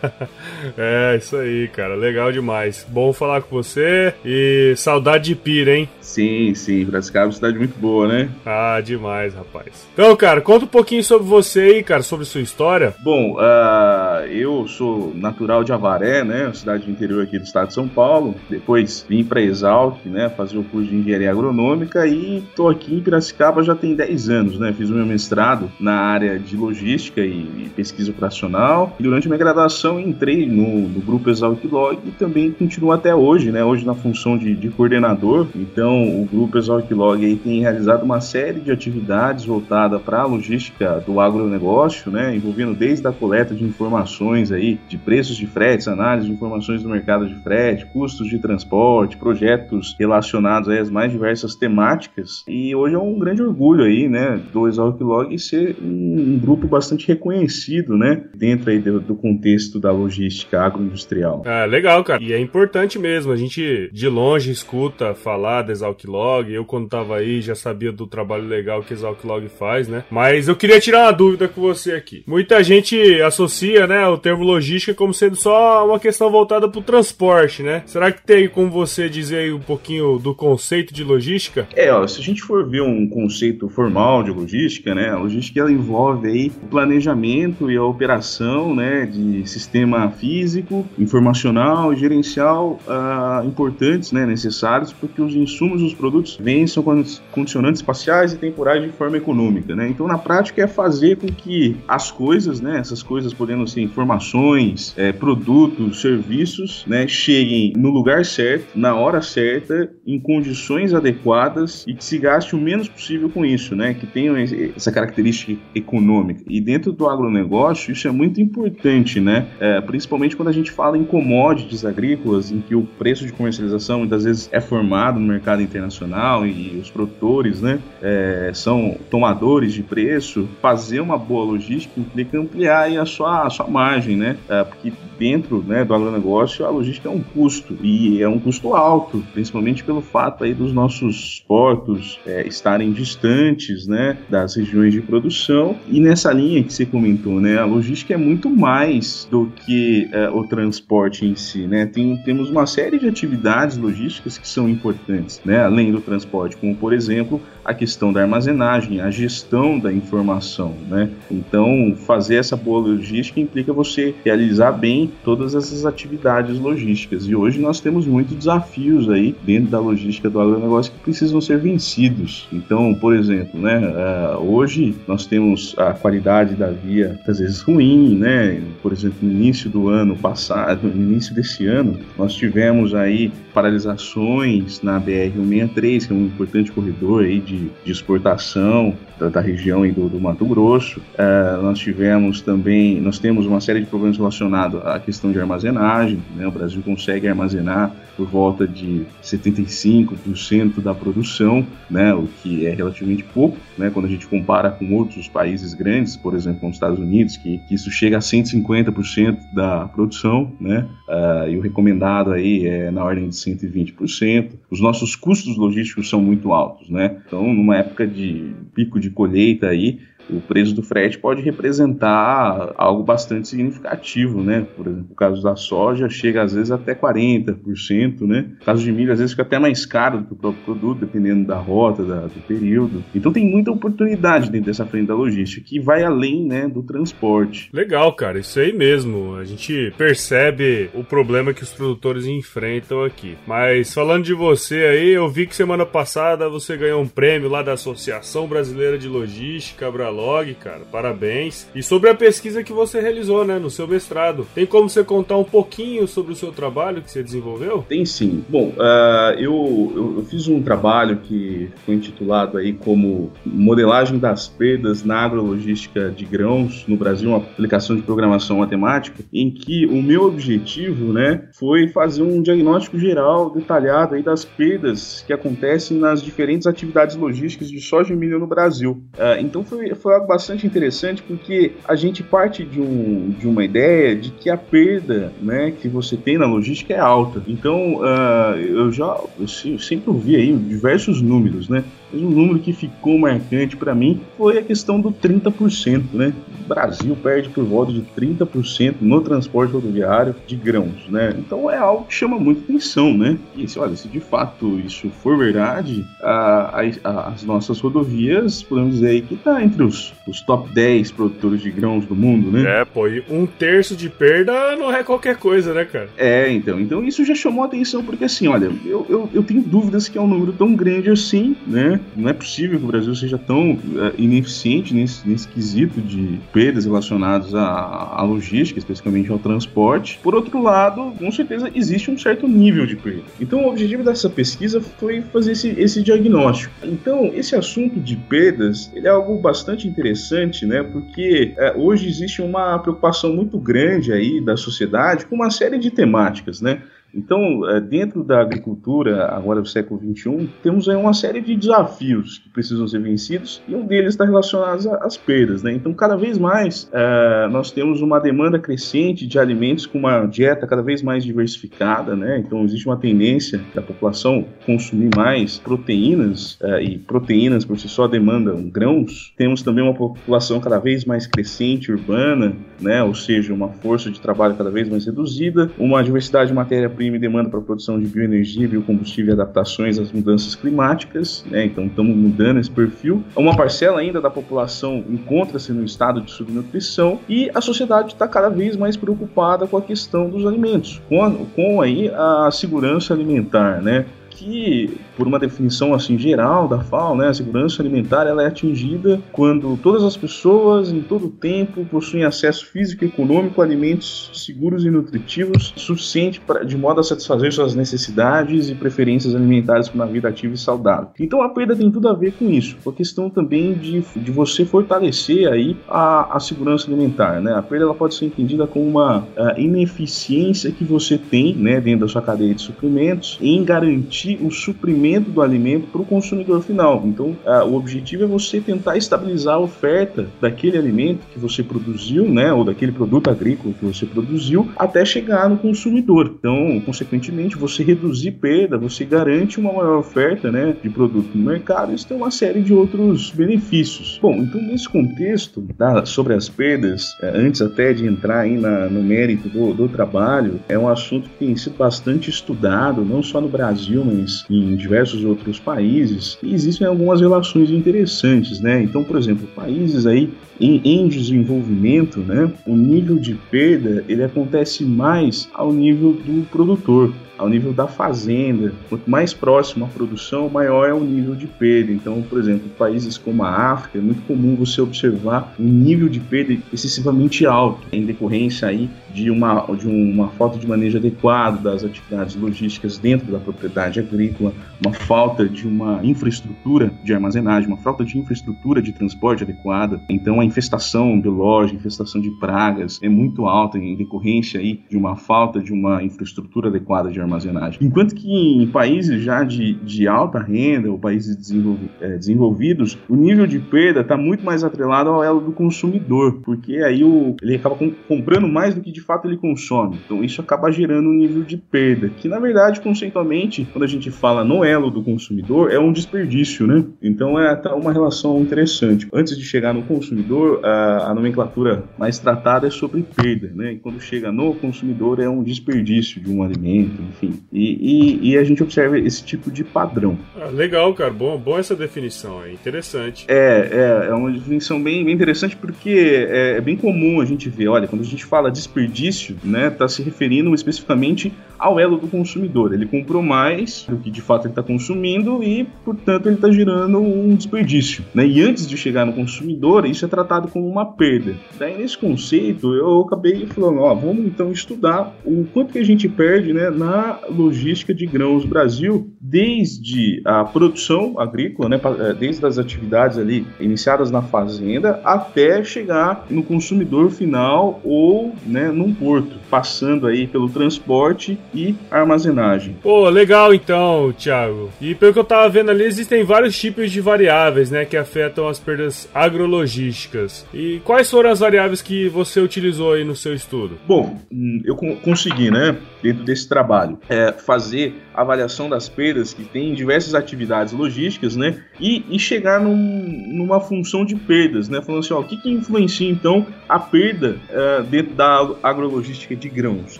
é, 0.78 1.18
isso 1.18 1.36
aí, 1.36 1.68
cara. 1.68 1.96
Legal 1.96 2.32
demais. 2.32 2.88
Bom 2.88 3.12
falar 3.12 3.42
com 3.42 3.62
você 3.62 4.14
e 4.24 4.74
saudade 4.78 5.26
de 5.26 5.36
Pira, 5.36 5.76
hein? 5.76 5.90
Sim, 6.00 6.56
sim. 6.56 6.86
Piracicaba 6.86 7.26
é 7.26 7.28
uma 7.28 7.34
cidade 7.34 7.58
muito 7.58 7.78
boa, 7.78 8.08
né? 8.08 8.30
Ah, 8.46 8.80
demais, 8.80 9.34
rapaz. 9.34 9.86
Então, 9.92 10.16
cara, 10.16 10.40
conta 10.40 10.64
um 10.64 10.70
pouquinho 10.70 11.04
sobre 11.04 11.28
você 11.28 11.60
aí, 11.60 11.84
cara, 11.84 12.04
sobre 12.04 12.26
sua 12.26 12.40
história. 12.40 12.96
Bom, 13.04 13.34
uh, 13.34 14.26
eu 14.28 14.66
sou 14.70 15.14
natural 15.14 15.62
de 15.66 15.74
Avaré, 15.74 16.24
né? 16.24 16.54
Cidade 16.54 16.86
do 16.86 16.92
interior 16.92 17.22
aqui 17.22 17.38
do 17.38 17.44
estado 17.44 17.68
de 17.68 17.74
São 17.74 17.90
Paulo. 17.90 18.36
Depois 18.50 19.06
vim 19.10 19.26
para 19.26 19.42
Exalc, 19.42 20.06
né? 20.06 20.30
Fazer 20.30 20.58
o 20.58 20.64
curso 20.64 20.88
de 20.88 20.96
engenharia 20.96 21.32
agronômica 21.32 22.08
e 22.08 22.42
tô 22.56 22.70
aqui 22.70 22.96
em 22.96 23.02
Piracicaba 23.02 23.62
já 23.62 23.76
tem 23.76 23.94
10 23.94 24.30
anos, 24.30 24.58
né? 24.58 24.72
Fiz 24.72 24.90
o 24.90 24.94
meu 24.94 25.06
mestrado 25.06 25.65
na 25.80 25.94
área 25.94 26.40
de 26.40 26.56
logística 26.56 27.22
e, 27.22 27.70
pesquisa 27.76 28.12
operacional. 28.12 28.96
E 29.00 29.04
durante 29.04 29.28
minha 29.28 29.38
graduação 29.38 30.00
entrei 30.00 30.46
no, 30.46 30.88
no 30.88 31.02
grupo 31.02 31.30
Exalc 31.30 31.64
Log 31.66 32.00
e 32.06 32.12
também 32.12 32.52
continuo 32.52 32.92
até 32.92 33.14
hoje, 33.14 33.52
né? 33.52 33.64
Hoje 33.64 33.86
na 33.86 33.94
função 33.94 34.38
de, 34.38 34.56
de 34.56 34.70
coordenador. 34.70 35.48
Então 35.56 36.22
o 36.22 36.26
grupo 36.26 36.58
Exalc 36.58 36.90
Log 36.92 37.36
tem 37.38 37.62
realizado 37.62 38.04
uma 38.04 38.22
série 38.22 38.60
de 38.60 38.72
atividades 38.72 39.46
voltada 39.46 40.00
para 40.00 40.22
a 40.22 40.26
logística 40.26 41.04
do 41.06 41.20
agronegócio, 41.20 42.12
né? 42.12 42.36
Envolvendo 42.36 42.74
desde 42.74 43.08
a 43.08 43.12
coleta 43.12 43.54
de 43.54 43.64
informações 43.64 44.52
aí 44.52 44.80
de 44.88 44.98
preços 44.98 45.36
de 45.36 45.48
fretes, 45.48 45.88
análise 45.88 46.28
de 46.28 46.34
informações 46.34 46.82
do 46.84 46.90
mercado 46.90 47.28
de 47.28 47.36
frete, 47.36 47.86
custos 47.88 48.28
de 48.28 48.40
transporte, 48.40 49.18
projetos 49.18 49.96
relacionados 50.00 50.70
às 50.70 50.90
mais 50.90 51.12
diversas 51.12 51.56
temáticas. 51.56 52.44
E 52.48 52.76
hoje 52.76 52.96
é 52.96 53.00
um 53.00 53.18
grande 53.18 53.42
orgulho 53.42 53.84
aí, 53.84 54.08
né, 54.08 54.40
do 54.52 54.68
Exalc 54.68 55.00
Log 55.02 55.38
ser 55.40 55.55
um, 55.82 56.34
um, 56.36 56.40
grupo 56.40 56.68
bastante 56.68 57.08
reconhecido, 57.08 57.98
né, 57.98 58.24
dentro 58.36 58.70
aí 58.70 58.80
do, 58.80 59.00
do 59.00 59.16
contexto 59.16 59.80
da 59.80 59.92
logística 59.92 60.62
agroindustrial. 60.62 61.44
Ah, 61.46 61.66
legal, 61.66 62.04
cara. 62.04 62.22
E 62.22 62.34
é 62.34 62.40
importante 62.40 62.98
mesmo. 62.98 63.32
A 63.32 63.36
gente 63.36 63.90
de 63.92 64.08
longe 64.08 64.52
escuta 64.52 65.14
falar 65.14 65.64
da 65.64 65.72
Exalc 65.72 66.04
Log. 66.06 66.52
Eu 66.52 66.66
quando 66.66 66.88
tava 66.88 67.18
aí 67.18 67.42
já 67.42 67.56
sabia 67.56 67.92
do 67.92 68.08
trabalho 68.08 68.48
legal 68.48 68.84
que 68.84 68.94
Exalc 68.94 69.24
Log 69.24 69.48
faz, 69.50 69.88
né? 69.88 70.04
Mas 70.10 70.48
eu 70.48 70.56
queria 70.56 70.80
tirar 70.80 71.06
uma 71.06 71.12
dúvida 71.12 71.48
com 71.48 71.62
você 71.62 71.94
aqui. 71.94 72.24
Muita 72.28 72.64
gente 72.64 73.22
associa, 73.22 73.88
né, 73.88 74.08
o 74.08 74.18
termo 74.18 74.44
logística 74.44 74.94
como 74.94 75.14
sendo 75.14 75.36
só 75.36 75.86
uma 75.86 76.00
questão 76.00 76.30
voltada 76.30 76.68
para 76.68 76.80
o 76.80 76.84
transporte, 76.84 77.64
né? 77.64 77.84
Será 77.86 78.12
que 78.12 78.24
tem 78.24 78.48
como 78.48 78.70
você 78.70 79.10
dizer 79.10 79.38
aí 79.38 79.54
um 79.54 79.60
pouquinho 79.60 80.18
do 80.18 80.34
conceito 80.34 80.94
de 80.94 81.04
logística? 81.04 81.68
É, 81.76 81.92
ó, 81.92 82.06
se 82.08 82.20
a 82.20 82.24
gente 82.24 82.42
for 82.42 82.68
ver 82.68 82.82
um 82.82 83.08
conceito 83.08 83.70
formal 83.70 84.24
de 84.24 84.32
logística, 84.32 84.96
né, 84.96 85.10
a 85.10 85.18
logística 85.18 85.45
ela 85.56 85.72
envolve 85.72 86.28
aí 86.28 86.52
o 86.64 86.68
planejamento 86.68 87.70
e 87.70 87.78
a 87.78 87.84
operação, 87.84 88.76
né, 88.76 89.06
de 89.06 89.48
sistema 89.48 90.10
físico, 90.10 90.86
informacional 90.98 91.94
e 91.94 91.96
gerencial 91.96 92.80
uh, 92.88 93.48
importantes, 93.48 94.12
né, 94.12 94.26
necessários 94.26 94.92
para 94.94 95.10
que 95.10 95.22
os 95.22 95.36
insumos 95.36 95.82
dos 95.82 95.94
produtos 95.94 96.38
vençam 96.40 96.84
condicionantes 97.32 97.82
espaciais 97.82 98.34
e 98.34 98.38
temporais 98.38 98.84
de 98.84 98.90
forma 98.90 99.18
econômica, 99.18 99.76
né? 99.76 99.88
Então, 99.88 100.08
na 100.08 100.18
prática, 100.18 100.64
é 100.64 100.68
fazer 100.68 101.18
com 101.18 101.28
que 101.28 101.76
as 101.88 102.12
coisas, 102.12 102.62
né, 102.62 102.80
essas 102.80 103.02
coisas 103.02 103.34
podendo 103.34 103.68
ser 103.68 103.82
informações, 103.82 104.94
é, 104.98 105.12
produtos, 105.12 106.02
serviços, 106.02 106.86
né, 106.88 107.08
cheguem 107.08 107.74
no 107.76 107.90
lugar 107.90 108.26
certo, 108.26 108.68
na 108.76 108.96
hora 108.96 109.22
certa, 109.22 109.90
em 110.06 110.20
condições 110.20 110.94
adequadas 110.94 111.84
e 111.88 111.94
que 111.94 112.04
se 112.04 112.18
gaste 112.18 112.56
o 112.56 112.60
menos 112.60 112.88
possível 112.88 113.30
com 113.30 113.46
isso, 113.46 113.76
né? 113.76 113.94
Que 113.94 114.08
tenham 114.08 114.36
essa 114.38 114.92
característica 114.92 115.35
econômica. 115.74 116.42
E 116.48 116.62
dentro 116.62 116.92
do 116.92 117.08
agronegócio, 117.08 117.92
isso 117.92 118.08
é 118.08 118.12
muito 118.12 118.42
importante, 118.42 119.20
né? 119.20 119.48
É, 119.60 119.82
principalmente 119.82 120.36
quando 120.36 120.50
a 120.50 120.54
gente 120.54 120.72
fala 120.72 120.98
em 120.98 121.04
commodities 121.04 121.86
agrícolas, 121.86 122.52
em 122.52 122.62
que 122.62 122.76
o 122.76 122.84
preço 122.84 123.26
de 123.26 123.34
comercialização 123.34 124.00
muitas 124.00 124.24
vezes 124.24 124.50
é 124.52 124.62
formado 124.62 125.20
no 125.20 125.28
mercado 125.28 125.62
internacional 125.62 126.46
e 126.46 126.80
os 126.82 126.90
produtores, 126.90 127.62
né, 127.62 127.80
é, 128.02 128.52
são 128.54 128.98
tomadores 129.10 129.74
de 129.74 129.84
preço. 129.84 130.48
Fazer 130.62 131.00
uma 131.00 131.18
boa 131.18 131.46
logística 131.46 132.00
implica 132.00 132.40
ampliar 132.40 132.90
a 132.98 133.06
sua, 133.06 133.46
a 133.46 133.50
sua 133.50 133.68
margem, 133.68 134.16
né? 134.16 134.38
É, 134.50 134.64
porque 134.64 134.94
dentro 135.18 135.64
né, 135.66 135.84
do 135.84 135.94
agronegócio, 135.94 136.66
a 136.66 136.70
logística 136.70 137.10
é 137.10 137.12
um 137.12 137.22
custo 137.22 137.78
e 137.82 138.22
é 138.22 138.28
um 138.28 138.40
custo 138.40 138.74
alto, 138.74 139.24
principalmente 139.34 139.84
pelo 139.84 140.02
fato 140.02 140.44
aí 140.44 140.54
dos 140.54 140.74
nossos 140.74 141.44
portos 141.48 142.20
é, 142.26 142.48
estarem 142.48 142.92
distantes 142.92 143.88
né, 143.88 144.18
das 144.30 144.56
regiões 144.56 144.94
de 144.94 145.02
produção. 145.02 145.76
E 145.88 146.00
nessa 146.00 146.32
linha 146.32 146.64
que 146.64 146.74
você 146.74 146.86
comentou, 146.86 147.40
né, 147.40 147.58
a 147.58 147.66
logística 147.66 148.14
é 148.14 148.18
muito 148.18 148.50
mais 148.50 149.28
do 149.30 149.48
que 149.48 150.08
é, 150.12 150.30
o 150.30 150.44
transporte 150.44 151.26
em 151.26 151.36
si. 151.36 151.68
Né? 151.68 151.86
Tem, 151.86 152.18
temos 152.18 152.50
uma 152.50 152.66
série 152.66 153.00
de 153.00 153.08
atividades 153.08 153.78
logísticas 153.78 154.38
que 154.38 154.48
são 154.48 154.70
importantes, 154.70 155.42
né, 155.46 155.64
além 155.64 155.92
do 155.92 156.02
transporte, 156.02 156.58
como 156.58 156.76
por 156.76 156.94
exemplo 156.94 157.42
a 157.66 157.74
questão 157.74 158.14
da 158.14 158.22
armazenagem, 158.22 159.02
a 159.02 159.10
gestão 159.10 159.80
da 159.80 159.92
informação. 159.92 160.74
Né? 160.88 161.10
Então, 161.30 161.96
fazer 162.06 162.36
essa 162.36 162.56
boa 162.56 162.80
logística 162.80 163.40
implica 163.40 163.74
você 163.74 164.14
realizar 164.24 164.72
bem 164.72 165.12
todas 165.24 165.56
essas 165.56 165.86
atividades 165.86 166.60
logísticas. 166.60 167.26
E 167.26 167.36
hoje 167.36 167.60
nós 167.60 167.80
temos 167.80 168.06
muitos 168.06 168.36
desafios 168.36 169.10
aí 169.10 169.36
dentro 169.44 169.72
da 169.72 169.80
logística 169.80 170.30
do 170.30 170.40
agronegócio 170.40 170.92
que 170.92 171.00
precisam 171.00 171.42
ser 171.42 171.58
vencidos. 171.58 172.48
Então, 172.54 172.94
por 172.94 173.16
exemplo, 173.16 173.60
né, 173.60 173.80
uh, 173.80 174.38
hoje 174.44 174.96
nós 175.08 175.26
temos 175.26 175.76
a 175.78 175.94
qualidade 175.94 176.56
da 176.56 176.70
via 176.70 177.20
às 177.28 177.40
vezes 177.40 177.62
ruim, 177.62 178.16
né? 178.16 178.62
Por 178.82 178.92
exemplo, 178.92 179.18
no 179.22 179.32
início 179.32 179.70
do 179.70 179.90
ano 179.90 180.16
passado, 180.16 180.88
no 180.88 181.02
início 181.02 181.34
desse 181.34 181.66
ano, 181.66 181.98
nós 182.18 182.34
tivemos 182.36 182.94
aí 182.94 183.32
paralisações 183.54 184.82
na 184.82 185.00
BR-163, 185.00 186.08
que 186.08 186.14
é 186.14 186.16
um 186.16 186.26
importante 186.26 186.72
corredor 186.72 187.24
aí 187.24 187.40
de, 187.40 187.55
de 187.56 187.92
exportação 187.92 188.96
da, 189.20 189.30
da 189.30 189.42
região 189.42 189.88
do, 189.90 190.10
do, 190.10 190.20
Mato 190.20 190.46
Grosso. 190.46 191.00
Uh, 191.00 191.62
nós 191.62 191.80
tivemos 191.80 192.42
também, 192.42 193.00
nós 193.00 193.20
temos 193.20 193.46
uma 193.46 193.62
série 193.62 193.82
de 193.82 193.86
problemas 193.86 194.18
relacionados 194.18 194.86
à 194.86 195.00
questão 195.00 195.32
de 195.32 195.40
armazenagem. 195.40 196.22
Né? 196.36 196.48
O 196.48 196.52
Brasil 196.52 196.82
consegue 196.84 197.28
armazenar 197.28 197.96
por 198.16 198.28
volta 198.28 198.68
de 198.68 199.06
75% 199.24 200.82
da 200.82 200.94
produção, 200.94 201.66
né? 201.90 202.14
o 202.14 202.28
que 202.42 202.66
é 202.66 202.72
relativamente 202.72 203.24
pouco, 203.24 203.58
né? 203.78 203.90
quando 203.90 204.06
a 204.06 204.10
gente 204.10 204.28
compara 204.28 204.72
com 204.72 204.94
outros 204.94 205.28
países 205.28 205.74
grandes, 205.74 206.16
por 206.16 206.34
exemplo, 206.34 206.62
com 206.62 206.70
os 206.70 206.76
Estados 206.76 207.00
Unidos, 207.00 207.38
que, 207.38 207.58
que 207.68 207.76
isso 207.76 207.92
chega 207.92 208.18
a 208.18 208.22
150% 208.22 209.38
da 209.54 209.86
produção, 209.86 210.52
né? 210.60 210.88
Uh, 211.08 211.50
e 211.50 211.58
o 211.58 211.62
recomendado 211.62 212.32
aí 212.32 212.66
é 212.66 212.92
na 212.92 213.04
ordem 213.04 213.30
de 213.30 213.36
120%. 213.36 214.52
Os 214.70 214.82
nossos 214.82 215.16
custos 215.16 215.58
logísticos 215.58 216.10
são 216.10 216.22
muito 216.22 216.54
altos, 216.54 216.90
né? 216.90 217.18
Então, 217.28 217.45
numa 217.54 217.78
época 217.78 218.08
de 218.08 218.54
pico 218.74 219.00
de 219.00 219.10
colheita 219.10 219.68
aí, 219.68 220.00
o 220.30 220.42
preço 220.42 220.74
do 220.74 220.82
frete 220.82 221.18
pode 221.18 221.42
representar 221.42 222.74
algo 222.76 223.04
bastante 223.04 223.48
significativo, 223.48 224.42
né? 224.42 224.66
Por 224.76 224.88
exemplo, 224.88 225.08
o 225.12 225.16
caso 225.16 225.42
da 225.42 225.56
soja 225.56 226.10
chega 226.10 226.44
às 226.44 226.54
vezes 226.54 226.72
até 226.72 226.96
40%, 226.96 228.22
né? 228.22 228.52
O 228.62 228.66
caso 228.66 228.84
de 228.84 228.92
milho 228.92 229.12
às 229.12 229.20
vezes 229.20 229.32
fica 229.32 229.44
até 229.44 229.60
mais 229.60 229.86
caro 229.86 230.20
do 230.20 230.26
que 230.26 230.34
o 230.34 230.36
próprio 230.36 230.64
produto, 230.64 231.00
dependendo 231.00 231.46
da 231.46 231.58
rota, 231.58 232.04
da, 232.04 232.22
do 232.22 232.42
período. 232.48 233.04
Então 233.14 233.32
tem 233.32 233.46
muita 233.46 233.72
oportunidade 233.72 234.50
dentro 234.50 234.68
dessa 234.68 234.86
frente 234.86 235.08
da 235.08 235.16
logística, 235.16 235.66
que 235.66 235.80
vai 235.80 236.04
além, 236.04 236.46
né, 236.46 236.68
do 236.68 236.82
transporte. 236.82 237.70
Legal, 237.72 238.14
cara, 238.14 238.40
isso 238.40 238.60
aí 238.60 238.74
mesmo. 238.74 239.36
A 239.36 239.46
gente 239.46 239.94
percebe 239.98 240.90
o 240.94 241.04
problema 241.04 241.54
que 241.54 241.64
os 241.64 241.72
produtores 241.72 242.26
enfrentam 242.26 243.04
aqui. 243.04 243.38
Mas 243.48 243.94
falando 243.94 244.24
de 244.24 244.34
você 244.34 244.86
aí, 244.86 245.10
eu 245.10 245.30
vi 245.30 245.46
que 245.46 245.56
semana 245.56 245.86
passada 245.86 246.50
você 246.50 246.76
ganhou 246.76 247.02
um 247.02 247.08
prêmio 247.08 247.50
lá 247.50 247.62
da 247.62 247.74
Associação 247.74 248.48
Brasileira 248.48 248.98
de 248.98 249.08
Logística, 249.08 249.92
Bralog 249.92 250.15
Log, 250.16 250.54
cara. 250.56 250.82
Parabéns. 250.92 251.68
E 251.76 251.84
sobre 251.84 252.10
a 252.10 252.16
pesquisa 252.16 252.64
que 252.64 252.72
você 252.72 253.02
realizou, 253.02 253.46
né, 253.46 253.60
no 253.60 253.70
seu 253.70 253.88
mestrado. 253.88 254.48
Tem 254.56 254.66
como 254.66 254.90
você 254.90 255.04
contar 255.04 255.38
um 255.38 255.44
pouquinho 255.44 256.08
sobre 256.08 256.32
o 256.32 256.36
seu 256.36 256.52
trabalho 256.52 257.02
que 257.02 257.12
você 257.12 257.22
desenvolveu? 257.22 257.86
Tem 257.88 258.06
sim. 258.06 258.44
Bom, 258.48 258.70
uh, 258.70 259.38
eu, 259.38 259.94
eu, 259.96 260.14
eu, 260.18 260.26
fiz 260.26 260.48
um 260.48 260.62
trabalho 260.62 261.18
que 261.18 261.70
foi 261.86 261.96
intitulado 261.96 262.58
aí 262.58 262.74
como 262.74 263.32
Modelagem 263.46 264.18
das 264.18 264.48
Perdas 264.48 265.04
na 265.04 265.20
Agrologística 265.20 266.10
de 266.10 266.26
Grãos 266.26 266.86
no 266.88 266.96
Brasil, 266.96 267.30
uma 267.30 267.38
aplicação 267.38 267.96
de 267.96 268.02
programação 268.02 268.60
matemática, 268.60 269.24
em 269.34 269.52
que 269.52 269.86
o 269.86 270.02
meu 270.02 270.24
objetivo, 270.24 271.12
né, 271.12 271.50
foi 271.54 271.88
fazer 271.90 272.24
um 272.24 272.42
diagnóstico 272.42 272.98
geral 272.98 273.50
detalhado 273.50 274.16
aí 274.16 274.24
das 274.24 274.46
perdas 274.46 275.24
que 275.26 275.34
acontecem 275.34 275.98
nas 275.98 276.22
diferentes 276.22 276.68
atividades 276.68 277.16
logísticas 277.16 277.70
de 277.70 277.82
soja 277.82 278.14
e 278.14 278.16
milho 278.16 278.40
no 278.40 278.48
Brasil. 278.48 279.04
Uh, 279.14 279.40
então 279.40 279.64
foi, 279.64 279.94
foi 280.06 280.14
algo 280.14 280.28
bastante 280.28 280.68
interessante 280.68 281.24
porque 281.24 281.72
a 281.84 281.96
gente 281.96 282.22
parte 282.22 282.64
de, 282.64 282.80
um, 282.80 283.32
de 283.32 283.48
uma 283.48 283.66
ideia 283.66 284.16
de 284.16 284.30
que 284.30 284.52
a 284.52 284.56
perda 284.56 285.34
né, 285.42 285.72
que 285.72 285.88
você 285.88 286.16
tem 286.16 286.38
na 286.38 286.46
logística 286.46 286.94
é 286.94 287.00
alta. 287.00 287.42
Então, 287.48 287.96
uh, 287.96 288.56
eu 288.56 288.92
já 288.92 289.20
eu 289.40 289.80
sempre 289.80 290.12
ouvi 290.12 290.36
aí 290.36 290.56
diversos 290.56 291.24
números, 291.24 291.68
né? 291.70 291.84
Mas 292.12 292.22
um 292.22 292.30
número 292.30 292.60
que 292.60 292.74
ficou 292.74 293.18
marcante 293.18 293.76
para 293.76 293.96
mim 293.96 294.22
foi 294.38 294.58
a 294.58 294.62
questão 294.62 295.00
do 295.00 295.12
30%, 295.12 296.04
né? 296.14 296.34
O 296.64 296.68
Brasil 296.68 297.16
perde 297.22 297.50
por 297.50 297.64
volta 297.64 297.92
de 297.92 298.02
30% 298.02 298.96
no 299.02 299.22
transporte 299.22 299.74
rodoviário 299.74 300.36
de 300.48 300.56
grãos, 300.56 301.08
né? 301.10 301.34
Então 301.38 301.70
é 301.70 301.78
algo 301.78 302.06
que 302.06 302.14
chama 302.14 302.38
muita 302.40 302.62
atenção, 302.62 303.16
né? 303.16 303.38
E 303.56 303.68
se, 303.68 303.80
olha, 303.80 303.96
se 303.96 304.08
de 304.08 304.20
fato 304.20 304.80
isso 304.80 305.10
for 305.22 305.38
verdade, 305.38 306.06
a, 306.22 306.82
a, 307.04 307.30
as 307.30 307.44
nossas 307.44 307.80
rodovias, 307.80 308.64
podemos 308.64 308.96
dizer 308.96 309.08
aí 309.08 309.22
que 309.22 309.36
tá 309.36 309.64
entre 309.64 309.84
os, 309.84 310.14
os 310.28 310.42
top 310.42 310.70
10 310.74 311.12
produtores 311.12 311.62
de 311.62 311.72
grãos 311.72 312.06
do 312.06 312.16
mundo, 312.16 312.52
né? 312.52 312.82
É, 312.82 312.86
pô, 312.86 313.08
e 313.08 313.24
um 313.30 313.46
terço 313.46 313.96
de 313.96 314.10
perda 314.10 314.76
não 314.76 314.94
é 314.94 315.04
qualquer 315.04 315.38
coisa, 315.38 315.74
né, 315.74 315.86
cara? 315.86 316.10
É, 316.18 316.52
então. 316.52 316.80
Então 316.80 317.04
isso 317.04 317.24
já 317.26 317.36
chamou 317.36 317.64
a 317.64 317.68
atenção, 317.68 318.04
porque 318.04 318.26
assim, 318.26 318.48
olha, 318.48 318.72
eu, 318.86 319.06
eu, 319.10 319.30
eu 319.34 319.44
tenho 319.44 319.62
dúvidas 319.62 320.08
que 320.08 320.18
é 320.18 320.22
um 320.22 320.28
número 320.28 320.54
tão 320.54 320.76
grande 320.76 321.10
assim, 321.10 321.56
né? 321.68 321.95
Não 322.16 322.30
é 322.30 322.34
possível 322.34 322.80
que 322.80 322.86
o 322.86 322.88
Brasil 322.88 323.16
seja 323.16 323.38
tão 323.38 323.74
uh, 323.74 324.14
ineficiente 324.18 324.94
nesse, 324.94 325.28
nesse 325.28 325.48
quesito 325.48 326.02
de 326.02 326.40
perdas 326.52 326.86
relacionadas 326.86 327.54
à, 327.54 328.14
à 328.16 328.24
logística, 328.24 328.80
especificamente 328.80 329.32
ao 329.32 329.40
transporte. 329.40 330.20
Por 330.22 330.36
outro 330.36 330.62
lado, 330.62 331.14
com 331.18 331.32
certeza 331.32 331.70
existe 331.74 332.10
um 332.12 332.18
certo 332.18 332.48
nível 332.48 332.86
de 332.86 332.96
perda. 332.96 333.24
Então, 333.40 333.66
o 333.66 333.70
objetivo 333.70 334.04
dessa 334.04 334.30
pesquisa 334.30 334.82
foi 334.82 335.22
fazer 335.22 335.54
esse, 335.54 335.70
esse 335.70 336.02
diagnóstico. 336.02 336.74
Então, 336.84 337.32
esse 337.34 337.56
assunto 337.56 338.00
de 338.00 338.16
perdas, 338.16 338.92
ele 338.94 339.08
é 339.08 339.12
algo 339.12 339.40
bastante 339.40 339.88
interessante, 339.88 340.66
né? 340.66 340.84
Porque 340.84 341.54
é, 341.58 341.74
hoje 341.76 342.08
existe 342.08 342.42
uma 342.42 342.80
preocupação 342.80 343.34
muito 343.34 343.58
grande 343.58 344.12
aí 344.12 344.42
da 344.42 344.58
sociedade 344.58 345.26
com 345.26 345.36
uma 345.36 345.50
série 345.50 345.78
de 345.78 345.90
temáticas, 345.92 346.62
né? 346.62 346.82
Então, 347.16 347.68
é, 347.70 347.80
dentro 347.80 348.24
da 348.24 348.42
agricultura, 348.42 349.28
agora 349.28 349.62
do 349.62 349.68
século 349.68 350.00
XXI, 350.00 350.50
temos 350.62 350.90
aí 350.90 350.96
uma 350.96 351.14
série 351.14 351.40
de 351.40 351.56
desafios 351.56 352.40
que 352.40 352.50
precisam 352.50 352.88
ser 352.88 353.00
vencidos 353.00 353.62
e 353.68 353.74
um 353.74 353.86
deles 353.86 354.10
está 354.10 354.26
relacionado 354.26 354.90
às 355.02 355.16
perdas. 355.16 355.64
Né? 355.64 355.74
Então, 355.74 355.94
cada 355.94 356.18
vez 356.18 356.38
mais, 356.38 356.90
é, 356.92 357.48
nós 357.50 357.72
temos 357.72 358.02
uma 358.02 358.20
demanda 358.20 358.60
crescente 358.60 359.26
de 359.26 359.40
alimentos 359.40 359.86
com 359.86 360.00
uma 360.00 360.26
dieta 360.26 360.68
cada 360.68 360.82
vez 360.82 361.02
mais 361.02 361.24
diversificada. 361.24 362.16
Né? 362.16 362.40
Então, 362.40 362.64
existe 362.66 362.86
uma 362.86 362.98
tendência 362.98 363.62
da 363.74 363.82
população 363.82 364.46
consumir 364.66 365.10
mais 365.16 365.58
proteínas 365.58 366.58
é, 366.62 366.84
e 366.84 366.98
proteínas 366.98 367.64
por 367.64 367.80
si 367.80 367.88
só 367.88 368.08
demandam 368.08 368.64
grãos. 368.70 369.34
Temos 369.38 369.62
também 369.62 369.84
uma 369.84 369.94
população 369.94 370.60
cada 370.60 370.80
vez 370.80 371.06
mais 371.06 371.26
crescente, 371.26 371.92
urbana, 371.92 372.54
né? 372.82 373.02
ou 373.04 373.16
seja, 373.16 373.54
uma 373.54 373.70
força 373.70 374.12
de 374.12 374.20
trabalho 374.20 374.56
cada 374.56 374.70
vez 374.70 374.90
mais 374.90 375.06
reduzida, 375.06 375.72
uma 375.78 376.04
diversidade 376.04 376.50
de 376.50 376.54
matéria-prima 376.54 377.05
e 377.14 377.20
demanda 377.20 377.50
para 377.50 377.60
a 377.60 377.62
produção 377.62 378.00
de 378.00 378.08
bioenergia, 378.08 378.68
biocombustível 378.68 379.32
e 379.32 379.34
adaptações 379.34 380.00
às 380.00 380.12
mudanças 380.12 380.56
climáticas, 380.56 381.46
né? 381.50 381.66
então 381.66 381.86
estamos 381.86 382.16
mudando 382.16 382.60
esse 382.60 382.72
perfil. 382.72 383.24
Uma 383.36 383.56
parcela 383.56 384.00
ainda 384.00 384.22
da 384.22 384.30
população 384.30 385.04
encontra-se 385.10 385.72
no 385.72 385.84
estado 385.84 386.22
de 386.22 386.32
subnutrição 386.32 387.20
e 387.28 387.52
a 387.54 387.62
sociedade 387.62 388.14
está 388.14 388.28
cada 388.28 388.50
vez 388.50 388.76
mais 388.76 388.96
preocupada 388.96 389.68
com 389.68 389.78
a 389.78 389.82
questão 389.82 390.30
dos 390.30 390.46
alimentos, 390.46 391.02
com, 391.10 391.46
com 391.56 391.82
aí 391.82 392.10
a 392.10 392.50
segurança 392.52 393.14
alimentar, 393.14 393.82
né? 393.82 394.06
que, 394.36 394.98
por 395.16 395.28
uma 395.28 395.40
definição 395.40 395.94
assim 395.94 396.18
geral 396.18 396.68
da 396.68 396.80
FAO, 396.80 397.16
né, 397.16 397.30
a 397.30 397.34
segurança 397.34 397.82
alimentar 397.82 398.28
ela 398.28 398.44
é 398.44 398.48
atingida 398.48 399.22
quando 399.32 399.78
todas 399.78 400.04
as 400.04 400.18
pessoas, 400.18 400.92
em 400.92 401.02
todo 401.02 401.28
o 401.28 401.32
tempo, 401.32 401.86
possuem 401.86 402.24
acesso 402.24 402.66
físico 402.68 403.04
e 403.04 403.08
econômico 403.08 403.62
a 403.62 403.66
alimentos 403.66 404.30
seguros 404.34 404.86
e 404.86 404.90
nutritivos 404.90 405.74
suficiente 405.76 406.40
pra, 406.42 406.64
de 406.64 406.78
modo 406.78 407.00
a 407.00 407.04
satisfazer 407.04 407.52
suas 407.54 407.76
necessidades 407.76 408.70
e 408.70 408.76
preferências 408.76 409.36
alimentares 409.36 409.90
para 409.90 409.96
uma 409.96 410.12
vida 410.12 410.30
ativa 410.30 410.54
e 410.54 410.58
saudável. 410.58 411.10
Então 411.20 411.42
a 411.42 411.50
perda 411.50 411.76
tem 411.76 411.90
tudo 411.90 412.08
a 412.10 412.14
ver 412.14 412.34
com 412.34 412.50
isso, 412.50 412.78
com 412.84 412.90
a 412.90 412.94
questão 412.94 413.30
também 413.30 413.74
de, 413.74 414.02
de 414.16 414.32
você 414.32 414.66
fortalecer 414.66 415.48
aí 415.52 415.76
a, 415.88 416.36
a 416.36 416.40
segurança 416.40 416.88
alimentar. 416.88 417.42
Né? 417.42 417.54
A 417.54 417.62
perda 417.62 417.86
ela 417.86 417.94
pode 417.94 418.16
ser 418.16 418.26
entendida 418.26 418.68
como 418.68 418.86
uma 418.86 419.28
ineficiência 419.58 420.72
que 420.72 420.84
você 420.84 421.18
tem 421.18 421.56
né, 421.56 421.80
dentro 421.80 422.02
da 422.02 422.08
sua 422.08 422.22
cadeia 422.22 422.54
de 422.54 422.62
suprimentos 422.62 423.38
em 423.42 423.64
garantir 423.64 424.40
o 424.42 424.52
suprimento 424.52 425.05
do 425.32 425.42
alimento 425.42 425.88
para 425.88 426.02
o 426.02 426.06
consumidor 426.06 426.62
final. 426.62 427.04
Então, 427.06 427.36
o 427.68 427.76
objetivo 427.76 428.24
é 428.24 428.28
você 428.28 428.60
tentar 428.60 428.98
estabilizar 428.98 429.56
a 429.56 429.60
oferta 429.60 430.28
daquele 430.42 430.78
alimento 430.78 431.26
que 431.32 431.40
você 431.40 431.64
produziu, 431.64 432.26
né, 432.26 432.52
ou 432.52 432.64
daquele 432.64 432.92
produto 432.92 433.30
agrícola 433.30 433.74
que 433.74 433.86
você 433.86 434.06
produziu, 434.06 434.70
até 434.78 435.06
chegar 435.06 435.50
no 435.50 435.58
consumidor. 435.58 436.36
Então, 436.40 436.82
consequentemente, 436.86 437.58
você 437.58 437.84
reduzir 437.84 438.32
perda, 438.32 438.78
você 438.78 439.06
garante 439.06 439.60
uma 439.60 439.72
maior 439.72 440.00
oferta, 440.00 440.52
né, 440.52 440.76
de 440.82 440.90
produto 440.90 441.30
no 441.36 441.46
mercado. 441.46 441.94
Isso 441.94 442.08
tem 442.08 442.18
uma 442.18 442.32
série 442.32 442.62
de 442.62 442.74
outros 442.74 443.32
benefícios. 443.32 444.20
Bom, 444.22 444.36
então 444.38 444.62
nesse 444.62 444.88
contexto 444.90 445.62
da, 445.78 446.06
sobre 446.06 446.34
as 446.34 446.50
perdas, 446.50 447.16
é, 447.22 447.30
antes 447.30 447.62
até 447.62 447.94
de 447.94 448.06
entrar 448.06 448.42
aí 448.42 448.58
na, 448.58 448.88
no 448.88 449.04
mérito 449.04 449.50
do, 449.50 449.74
do 449.74 449.88
trabalho, 449.88 450.60
é 450.68 450.78
um 450.78 450.88
assunto 450.88 451.30
que 451.30 451.46
tem 451.46 451.56
sido 451.56 451.78
bastante 451.78 452.30
estudado, 452.30 453.04
não 453.04 453.22
só 453.22 453.40
no 453.42 453.48
Brasil, 453.48 454.04
mas 454.04 454.46
em 454.50 454.76
diversos 454.76 454.95
outros 455.24 455.60
países, 455.60 456.38
existem 456.44 456.88
algumas 456.88 457.22
relações 457.22 457.70
interessantes, 457.70 458.60
né? 458.60 458.82
Então, 458.82 459.04
por 459.04 459.18
exemplo, 459.18 459.48
países 459.56 460.06
aí 460.06 460.30
em, 460.60 460.82
em, 460.84 461.08
desenvolvimento, 461.08 462.20
né, 462.20 462.52
o 462.66 462.76
nível 462.76 463.18
de 463.18 463.34
perda 463.52 464.04
ele 464.08 464.24
acontece 464.24 464.86
mais 464.86 465.50
ao 465.54 465.74
nível 465.74 466.14
do 466.14 466.46
produtor 466.50 467.14
ao 467.38 467.50
nível 467.50 467.74
da 467.74 467.88
fazenda. 467.88 468.74
Quanto 468.90 469.10
mais 469.10 469.34
próximo 469.34 469.86
à 469.86 469.88
produção, 469.88 470.50
maior 470.50 470.90
é 470.90 470.94
o 470.94 471.04
nível 471.04 471.36
de 471.36 471.48
perda. 471.48 471.92
Então, 471.92 472.22
por 472.22 472.40
exemplo, 472.40 472.70
países 472.78 473.18
como 473.18 473.44
a 473.44 473.50
África, 473.50 473.98
é 473.98 474.02
muito 474.02 474.22
comum 474.24 474.56
você 474.56 474.82
observar 474.82 475.54
um 475.60 475.64
nível 475.64 476.10
de 476.10 476.20
perda 476.20 476.58
excessivamente 476.72 477.46
alto, 477.46 477.88
em 477.92 478.06
decorrência 478.06 478.68
aí 478.68 478.90
de 479.14 479.32
uma, 479.32 479.66
de 479.78 479.88
uma 479.88 480.28
falta 480.30 480.60
de 480.60 480.68
manejo 480.68 480.98
adequado 480.98 481.62
das 481.62 481.84
atividades 481.84 482.36
logísticas 482.36 482.98
dentro 482.98 483.32
da 483.32 483.40
propriedade 483.40 484.00
agrícola, 484.00 484.54
uma 484.84 484.94
falta 484.94 485.48
de 485.48 485.66
uma 485.66 486.02
infraestrutura 486.04 486.92
de 487.04 487.14
armazenagem, 487.14 487.70
uma 487.70 487.78
falta 487.78 488.04
de 488.04 488.18
infraestrutura 488.18 488.82
de 488.82 488.92
transporte 488.92 489.44
adequada. 489.44 490.02
Então, 490.10 490.42
a 490.42 490.46
infestação 490.46 491.20
biológica, 491.20 491.78
infestação 491.78 492.20
de 492.20 492.30
pragas 492.32 493.00
é 493.02 493.08
muito 493.08 493.46
alta 493.46 493.78
em 493.78 493.96
decorrência 493.96 494.60
aí 494.60 494.84
de 494.90 494.98
uma 494.98 495.16
falta 495.16 495.62
de 495.62 495.72
uma 495.72 496.04
infraestrutura 496.04 496.68
adequada 496.68 497.10
de 497.10 497.20
armazenagem. 497.26 497.80
Enquanto 497.82 498.16
que 498.16 498.30
em 498.30 498.68
países 498.68 499.22
já 499.22 499.44
de, 499.44 499.74
de 499.74 500.08
alta 500.08 500.40
renda 500.40 500.90
ou 500.90 500.98
países 500.98 501.36
desenvolvi, 501.36 501.90
é, 502.00 502.18
desenvolvidos, 502.18 502.98
o 503.10 503.16
nível 503.16 503.46
de 503.46 503.60
perda 503.60 504.02
está 504.02 504.16
muito 504.16 504.44
mais 504.46 504.64
atrelado 504.64 505.10
ao 505.10 505.24
elo 505.24 505.42
do 505.42 505.52
consumidor, 505.52 506.40
porque 506.44 506.78
aí 506.78 507.04
o, 507.04 507.36
ele 507.42 507.56
acaba 507.56 507.76
com, 507.76 507.92
comprando 508.08 508.48
mais 508.48 508.74
do 508.74 508.82
que 508.82 508.92
de 508.92 509.02
fato 509.02 509.28
ele 509.28 509.38
consome. 509.38 510.00
Então 510.06 510.24
isso 510.24 510.42
acaba 510.42 510.72
gerando 510.72 511.10
um 511.10 511.14
nível 511.14 511.44
de 511.44 511.58
perda, 511.58 512.10
que 512.10 512.28
na 512.28 512.40
verdade, 512.40 512.82
conceitualmente, 512.82 513.68
quando 513.72 513.84
a 513.84 513.88
gente 513.88 514.10
fala 514.12 514.44
no 514.44 514.64
elo 514.64 514.90
do 514.90 515.02
consumidor, 515.04 515.72
é 515.72 515.80
um 515.80 515.92
desperdício, 515.92 516.68
né? 516.68 516.84
Então 517.02 517.40
é 517.40 517.56
uma 517.74 517.92
relação 517.92 518.40
interessante. 518.40 519.08
Antes 519.14 519.38
de 519.38 519.44
chegar 519.44 519.74
no 519.74 519.84
consumidor, 519.84 520.64
a, 520.64 521.12
a 521.12 521.16
nomenclatura 521.16 521.84
mais 521.98 522.20
tratada 522.20 522.68
é 522.68 522.70
sobre 522.70 523.04
perda, 523.04 523.52
né? 523.54 523.74
E 523.74 523.78
quando 523.78 524.00
chega 524.00 524.32
no 524.32 524.54
consumidor 524.56 525.20
é 525.20 525.30
um 525.30 525.44
desperdício 525.44 526.22
de 526.22 526.30
um 526.30 526.44
alimento, 526.44 527.02
enfim. 527.16 527.40
E, 527.52 528.20
e, 528.22 528.32
e, 528.32 528.38
a 528.38 528.44
gente 528.44 528.62
observa 528.62 529.00
esse 529.00 529.24
tipo 529.24 529.50
de 529.50 529.64
padrão. 529.64 530.18
Ah, 530.40 530.48
legal, 530.48 530.94
cara. 530.94 531.12
Bom, 531.12 531.38
bom 531.38 531.58
essa 531.58 531.76
definição, 531.76 532.44
é 532.44 532.52
interessante. 532.52 533.26
É, 533.28 534.04
é, 534.06 534.10
é 534.10 534.14
uma 534.14 534.32
definição 534.32 534.82
bem, 534.82 535.04
bem 535.04 535.14
interessante 535.14 535.56
porque 535.56 535.90
é, 535.90 536.58
é, 536.58 536.62
bem 536.62 536.76
comum 536.76 537.22
a 537.22 537.26
gente 537.26 537.50
ver, 537.50 537.68
olha, 537.68 537.88
quando 537.88 538.02
a 538.02 538.06
gente 538.06 538.26
fala 538.26 538.52
desperdício, 538.52 539.36
né, 539.44 539.70
tá 539.70 539.88
se 539.88 540.02
referindo 540.04 540.54
especificamente 540.54 541.34
ao 541.58 541.80
elo 541.80 541.98
do 541.98 542.08
consumidor. 542.08 542.74
Ele 542.74 542.86
comprou 542.86 543.22
mais 543.22 543.86
do 543.88 543.98
que 543.98 544.12
de 544.12 544.22
fato 544.22 544.46
ele 544.46 544.52
está 544.52 544.64
consumindo 544.64 545.44
e, 545.44 545.66
portanto, 545.84 546.28
ele 546.28 546.36
está 546.36 546.52
gerando 546.52 547.00
um 547.00 547.36
desperdício. 547.36 548.04
Né? 548.14 548.28
E 548.28 548.42
antes 548.42 548.68
de 548.68 548.78
chegar 548.78 549.06
no 549.06 549.14
consumidor, 549.14 549.86
isso 549.86 550.06
é 550.06 550.08
tratado 550.08 550.48
como 550.48 550.68
uma 550.68 550.86
perda. 550.86 551.36
Daí, 551.58 551.78
nesse 551.78 551.98
conceito, 551.98 552.74
eu 552.74 553.02
acabei 553.02 553.46
falando, 553.48 553.80
ó, 553.80 553.94
vamos 553.94 554.26
então 554.26 554.52
estudar 554.52 555.16
o 555.24 555.46
quanto 555.54 555.74
que 555.74 555.80
a 555.80 555.84
gente 555.84 556.08
perde 556.08 556.54
né, 556.54 556.70
na 556.70 557.05
logística 557.30 557.94
de 557.94 558.06
grãos 558.06 558.46
Brasil, 558.46 559.10
desde 559.20 560.22
a 560.26 560.44
produção 560.44 561.20
agrícola, 561.20 561.70
né, 561.70 561.80
eh, 562.00 562.14
desde 562.14 562.46
as 562.46 562.58
atividades 562.58 563.18
ali 563.18 563.46
iniciadas 563.60 564.12
na 564.12 564.22
fazenda 564.22 565.02
até 565.04 565.64
chegar 565.64 566.26
no 566.30 566.44
consumidor 566.44 567.12
final 567.12 567.80
ou 567.84 568.34
né, 568.46 568.72
num 568.72 568.94
porto, 568.94 569.36
passando 569.50 570.08
aí 570.08 570.28
pelo 570.28 570.50
transporte 570.50 571.38
e 571.54 571.76
armazenagem. 571.90 572.78
Pô, 572.82 573.10
legal 573.10 573.54
então, 573.54 574.14
Thiago. 574.18 574.70
E 574.82 574.96
pelo 574.96 575.14
que 575.14 575.20
eu 575.20 575.24
tava 575.24 575.50
vendo 575.50 575.72
ali, 575.72 575.84
existem 575.84 576.24
vários 576.24 576.58
tipos 576.58 576.92
de 576.92 577.02
variáveis, 577.02 577.72
né, 577.72 577.86
que 577.86 577.98
afetam 577.98 578.48
as 578.48 578.60
perdas 578.60 579.10
agrologísticas. 579.14 580.46
E 580.54 580.82
quais 580.84 581.10
foram 581.10 581.30
as 581.30 581.40
variáveis 581.40 581.82
que 581.82 582.08
você 582.10 582.40
utilizou 582.40 582.94
aí 582.94 583.04
no 583.04 583.16
seu 583.16 583.34
estudo? 583.34 583.78
Bom, 583.88 584.20
hum, 584.32 584.62
eu 584.66 584.76
consegui, 584.76 585.50
né, 585.52 585.78
dentro 586.02 586.24
desse 586.24 586.48
trabalho, 586.48 586.95
é, 587.10 587.32
fazer 587.32 587.96
avaliação 588.14 588.70
das 588.70 588.88
perdas 588.88 589.34
que 589.34 589.44
tem 589.44 589.74
diversas 589.74 590.16
atividades 590.16 590.74
logísticas, 590.74 591.36
né? 591.36 591.58
E, 591.80 592.06
e 592.10 592.18
chegar 592.18 592.62
num, 592.62 592.76
numa 592.76 593.60
função 593.60 594.06
de 594.06 594.16
perdas, 594.16 594.70
né? 594.70 594.82
Falando 594.82 595.04
assim, 595.04 595.14
ó, 595.14 595.20
o 595.20 595.24
que, 595.24 595.38
que 595.38 595.50
influencia 595.50 596.10
então 596.10 596.46
a 596.68 596.80
perda 596.80 597.38
uh, 597.50 597.84
dentro 597.84 598.14
da 598.14 598.48
agrologística 598.64 599.36
de 599.36 599.50
grãos? 599.50 600.00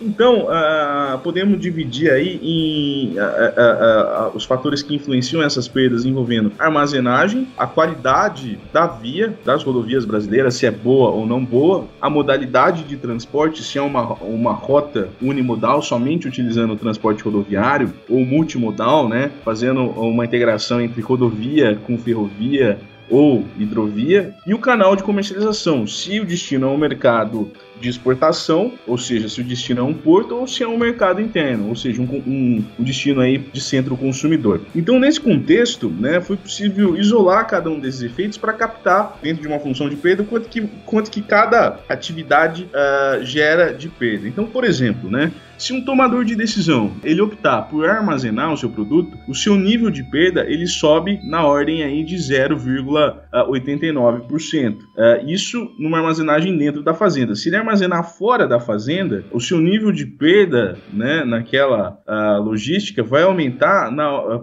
Então, 0.00 0.46
uh, 0.46 1.18
podemos 1.22 1.60
dividir 1.60 2.10
aí 2.10 2.40
em 2.42 3.18
uh, 3.18 4.34
os 4.34 4.44
fatores 4.44 4.82
que 4.82 4.94
influenciam 4.94 5.42
essas 5.42 5.68
perdas 5.68 6.04
envolvendo 6.04 6.52
armazenagem, 6.58 7.48
a 7.56 7.66
qualidade 7.66 8.58
da 8.72 8.86
via 8.86 9.34
das 9.44 9.62
rodovias 9.62 10.04
brasileiras, 10.04 10.54
se 10.54 10.66
é 10.66 10.70
boa 10.70 11.10
ou 11.10 11.26
não 11.26 11.44
boa, 11.44 11.86
a 12.00 12.08
modalidade 12.08 12.84
de 12.84 12.96
transporte, 12.96 13.62
se 13.62 13.78
é 13.78 13.82
uma, 13.82 14.14
uma 14.14 14.52
rota 14.52 15.08
unimodal 15.20 15.82
somente 15.82 16.26
utilizando 16.28 16.72
o 16.72 16.76
transporte 16.86 17.22
rodoviário 17.22 17.92
ou 18.08 18.24
multimodal, 18.24 19.08
né, 19.08 19.30
fazendo 19.44 19.82
uma 19.82 20.24
integração 20.24 20.80
entre 20.80 21.00
rodovia 21.02 21.76
com 21.84 21.98
ferrovia 21.98 22.78
ou 23.08 23.44
hidrovia, 23.56 24.34
e 24.46 24.52
o 24.52 24.58
canal 24.58 24.96
de 24.96 25.02
comercialização, 25.02 25.86
se 25.86 26.18
o 26.18 26.24
destino 26.24 26.66
é 26.66 26.70
um 26.70 26.76
mercado 26.76 27.50
de 27.80 27.88
exportação, 27.88 28.72
ou 28.86 28.98
seja, 28.98 29.28
se 29.28 29.40
o 29.40 29.44
destino 29.44 29.80
é 29.80 29.84
um 29.84 29.94
porto 29.94 30.34
ou 30.34 30.46
se 30.46 30.62
é 30.62 30.68
um 30.68 30.78
mercado 30.78 31.20
interno, 31.20 31.68
ou 31.68 31.76
seja, 31.76 32.00
um, 32.00 32.04
um, 32.04 32.64
um 32.78 32.82
destino 32.82 33.20
aí 33.20 33.38
de 33.38 33.60
centro 33.60 33.96
consumidor. 33.96 34.60
Então, 34.74 34.98
nesse 34.98 35.20
contexto, 35.20 35.88
né, 35.88 36.20
foi 36.20 36.36
possível 36.36 36.96
isolar 36.96 37.46
cada 37.46 37.70
um 37.70 37.78
desses 37.78 38.02
efeitos 38.02 38.38
para 38.38 38.52
captar, 38.52 39.18
dentro 39.22 39.42
de 39.42 39.48
uma 39.48 39.60
função 39.60 39.88
de 39.88 39.96
perda, 39.96 40.24
quanto 40.24 40.48
que, 40.48 40.62
quanto 40.84 41.10
que 41.10 41.20
cada 41.20 41.78
atividade 41.88 42.64
uh, 42.64 43.24
gera 43.24 43.72
de 43.72 43.88
perda. 43.88 44.26
Então, 44.26 44.46
por 44.46 44.64
exemplo, 44.64 45.08
né, 45.08 45.30
se 45.58 45.72
um 45.72 45.84
tomador 45.84 46.24
de 46.24 46.36
decisão 46.36 46.92
ele 47.02 47.20
optar 47.20 47.62
por 47.62 47.88
armazenar 47.88 48.52
o 48.52 48.56
seu 48.56 48.70
produto, 48.70 49.18
o 49.28 49.34
seu 49.34 49.56
nível 49.56 49.90
de 49.90 50.04
perda 50.04 50.46
ele 50.48 50.66
sobe 50.66 51.18
na 51.24 51.44
ordem 51.44 51.82
aí 51.82 52.04
de 52.04 52.14
0,89%. 52.16 54.76
Uh, 54.76 54.78
isso 55.26 55.68
numa 55.78 55.98
armazenagem 55.98 56.56
dentro 56.56 56.82
da 56.82 56.94
fazenda. 56.94 57.34
Se 57.34 57.48
ele 57.48 57.56
armazenar 57.56 58.16
fora 58.16 58.46
da 58.46 58.60
fazenda, 58.60 59.24
o 59.32 59.40
seu 59.40 59.60
nível 59.60 59.90
de 59.92 60.06
perda 60.06 60.78
né, 60.92 61.24
naquela 61.24 61.98
logística 62.42 63.02
vai 63.02 63.22
aumentar 63.22 63.90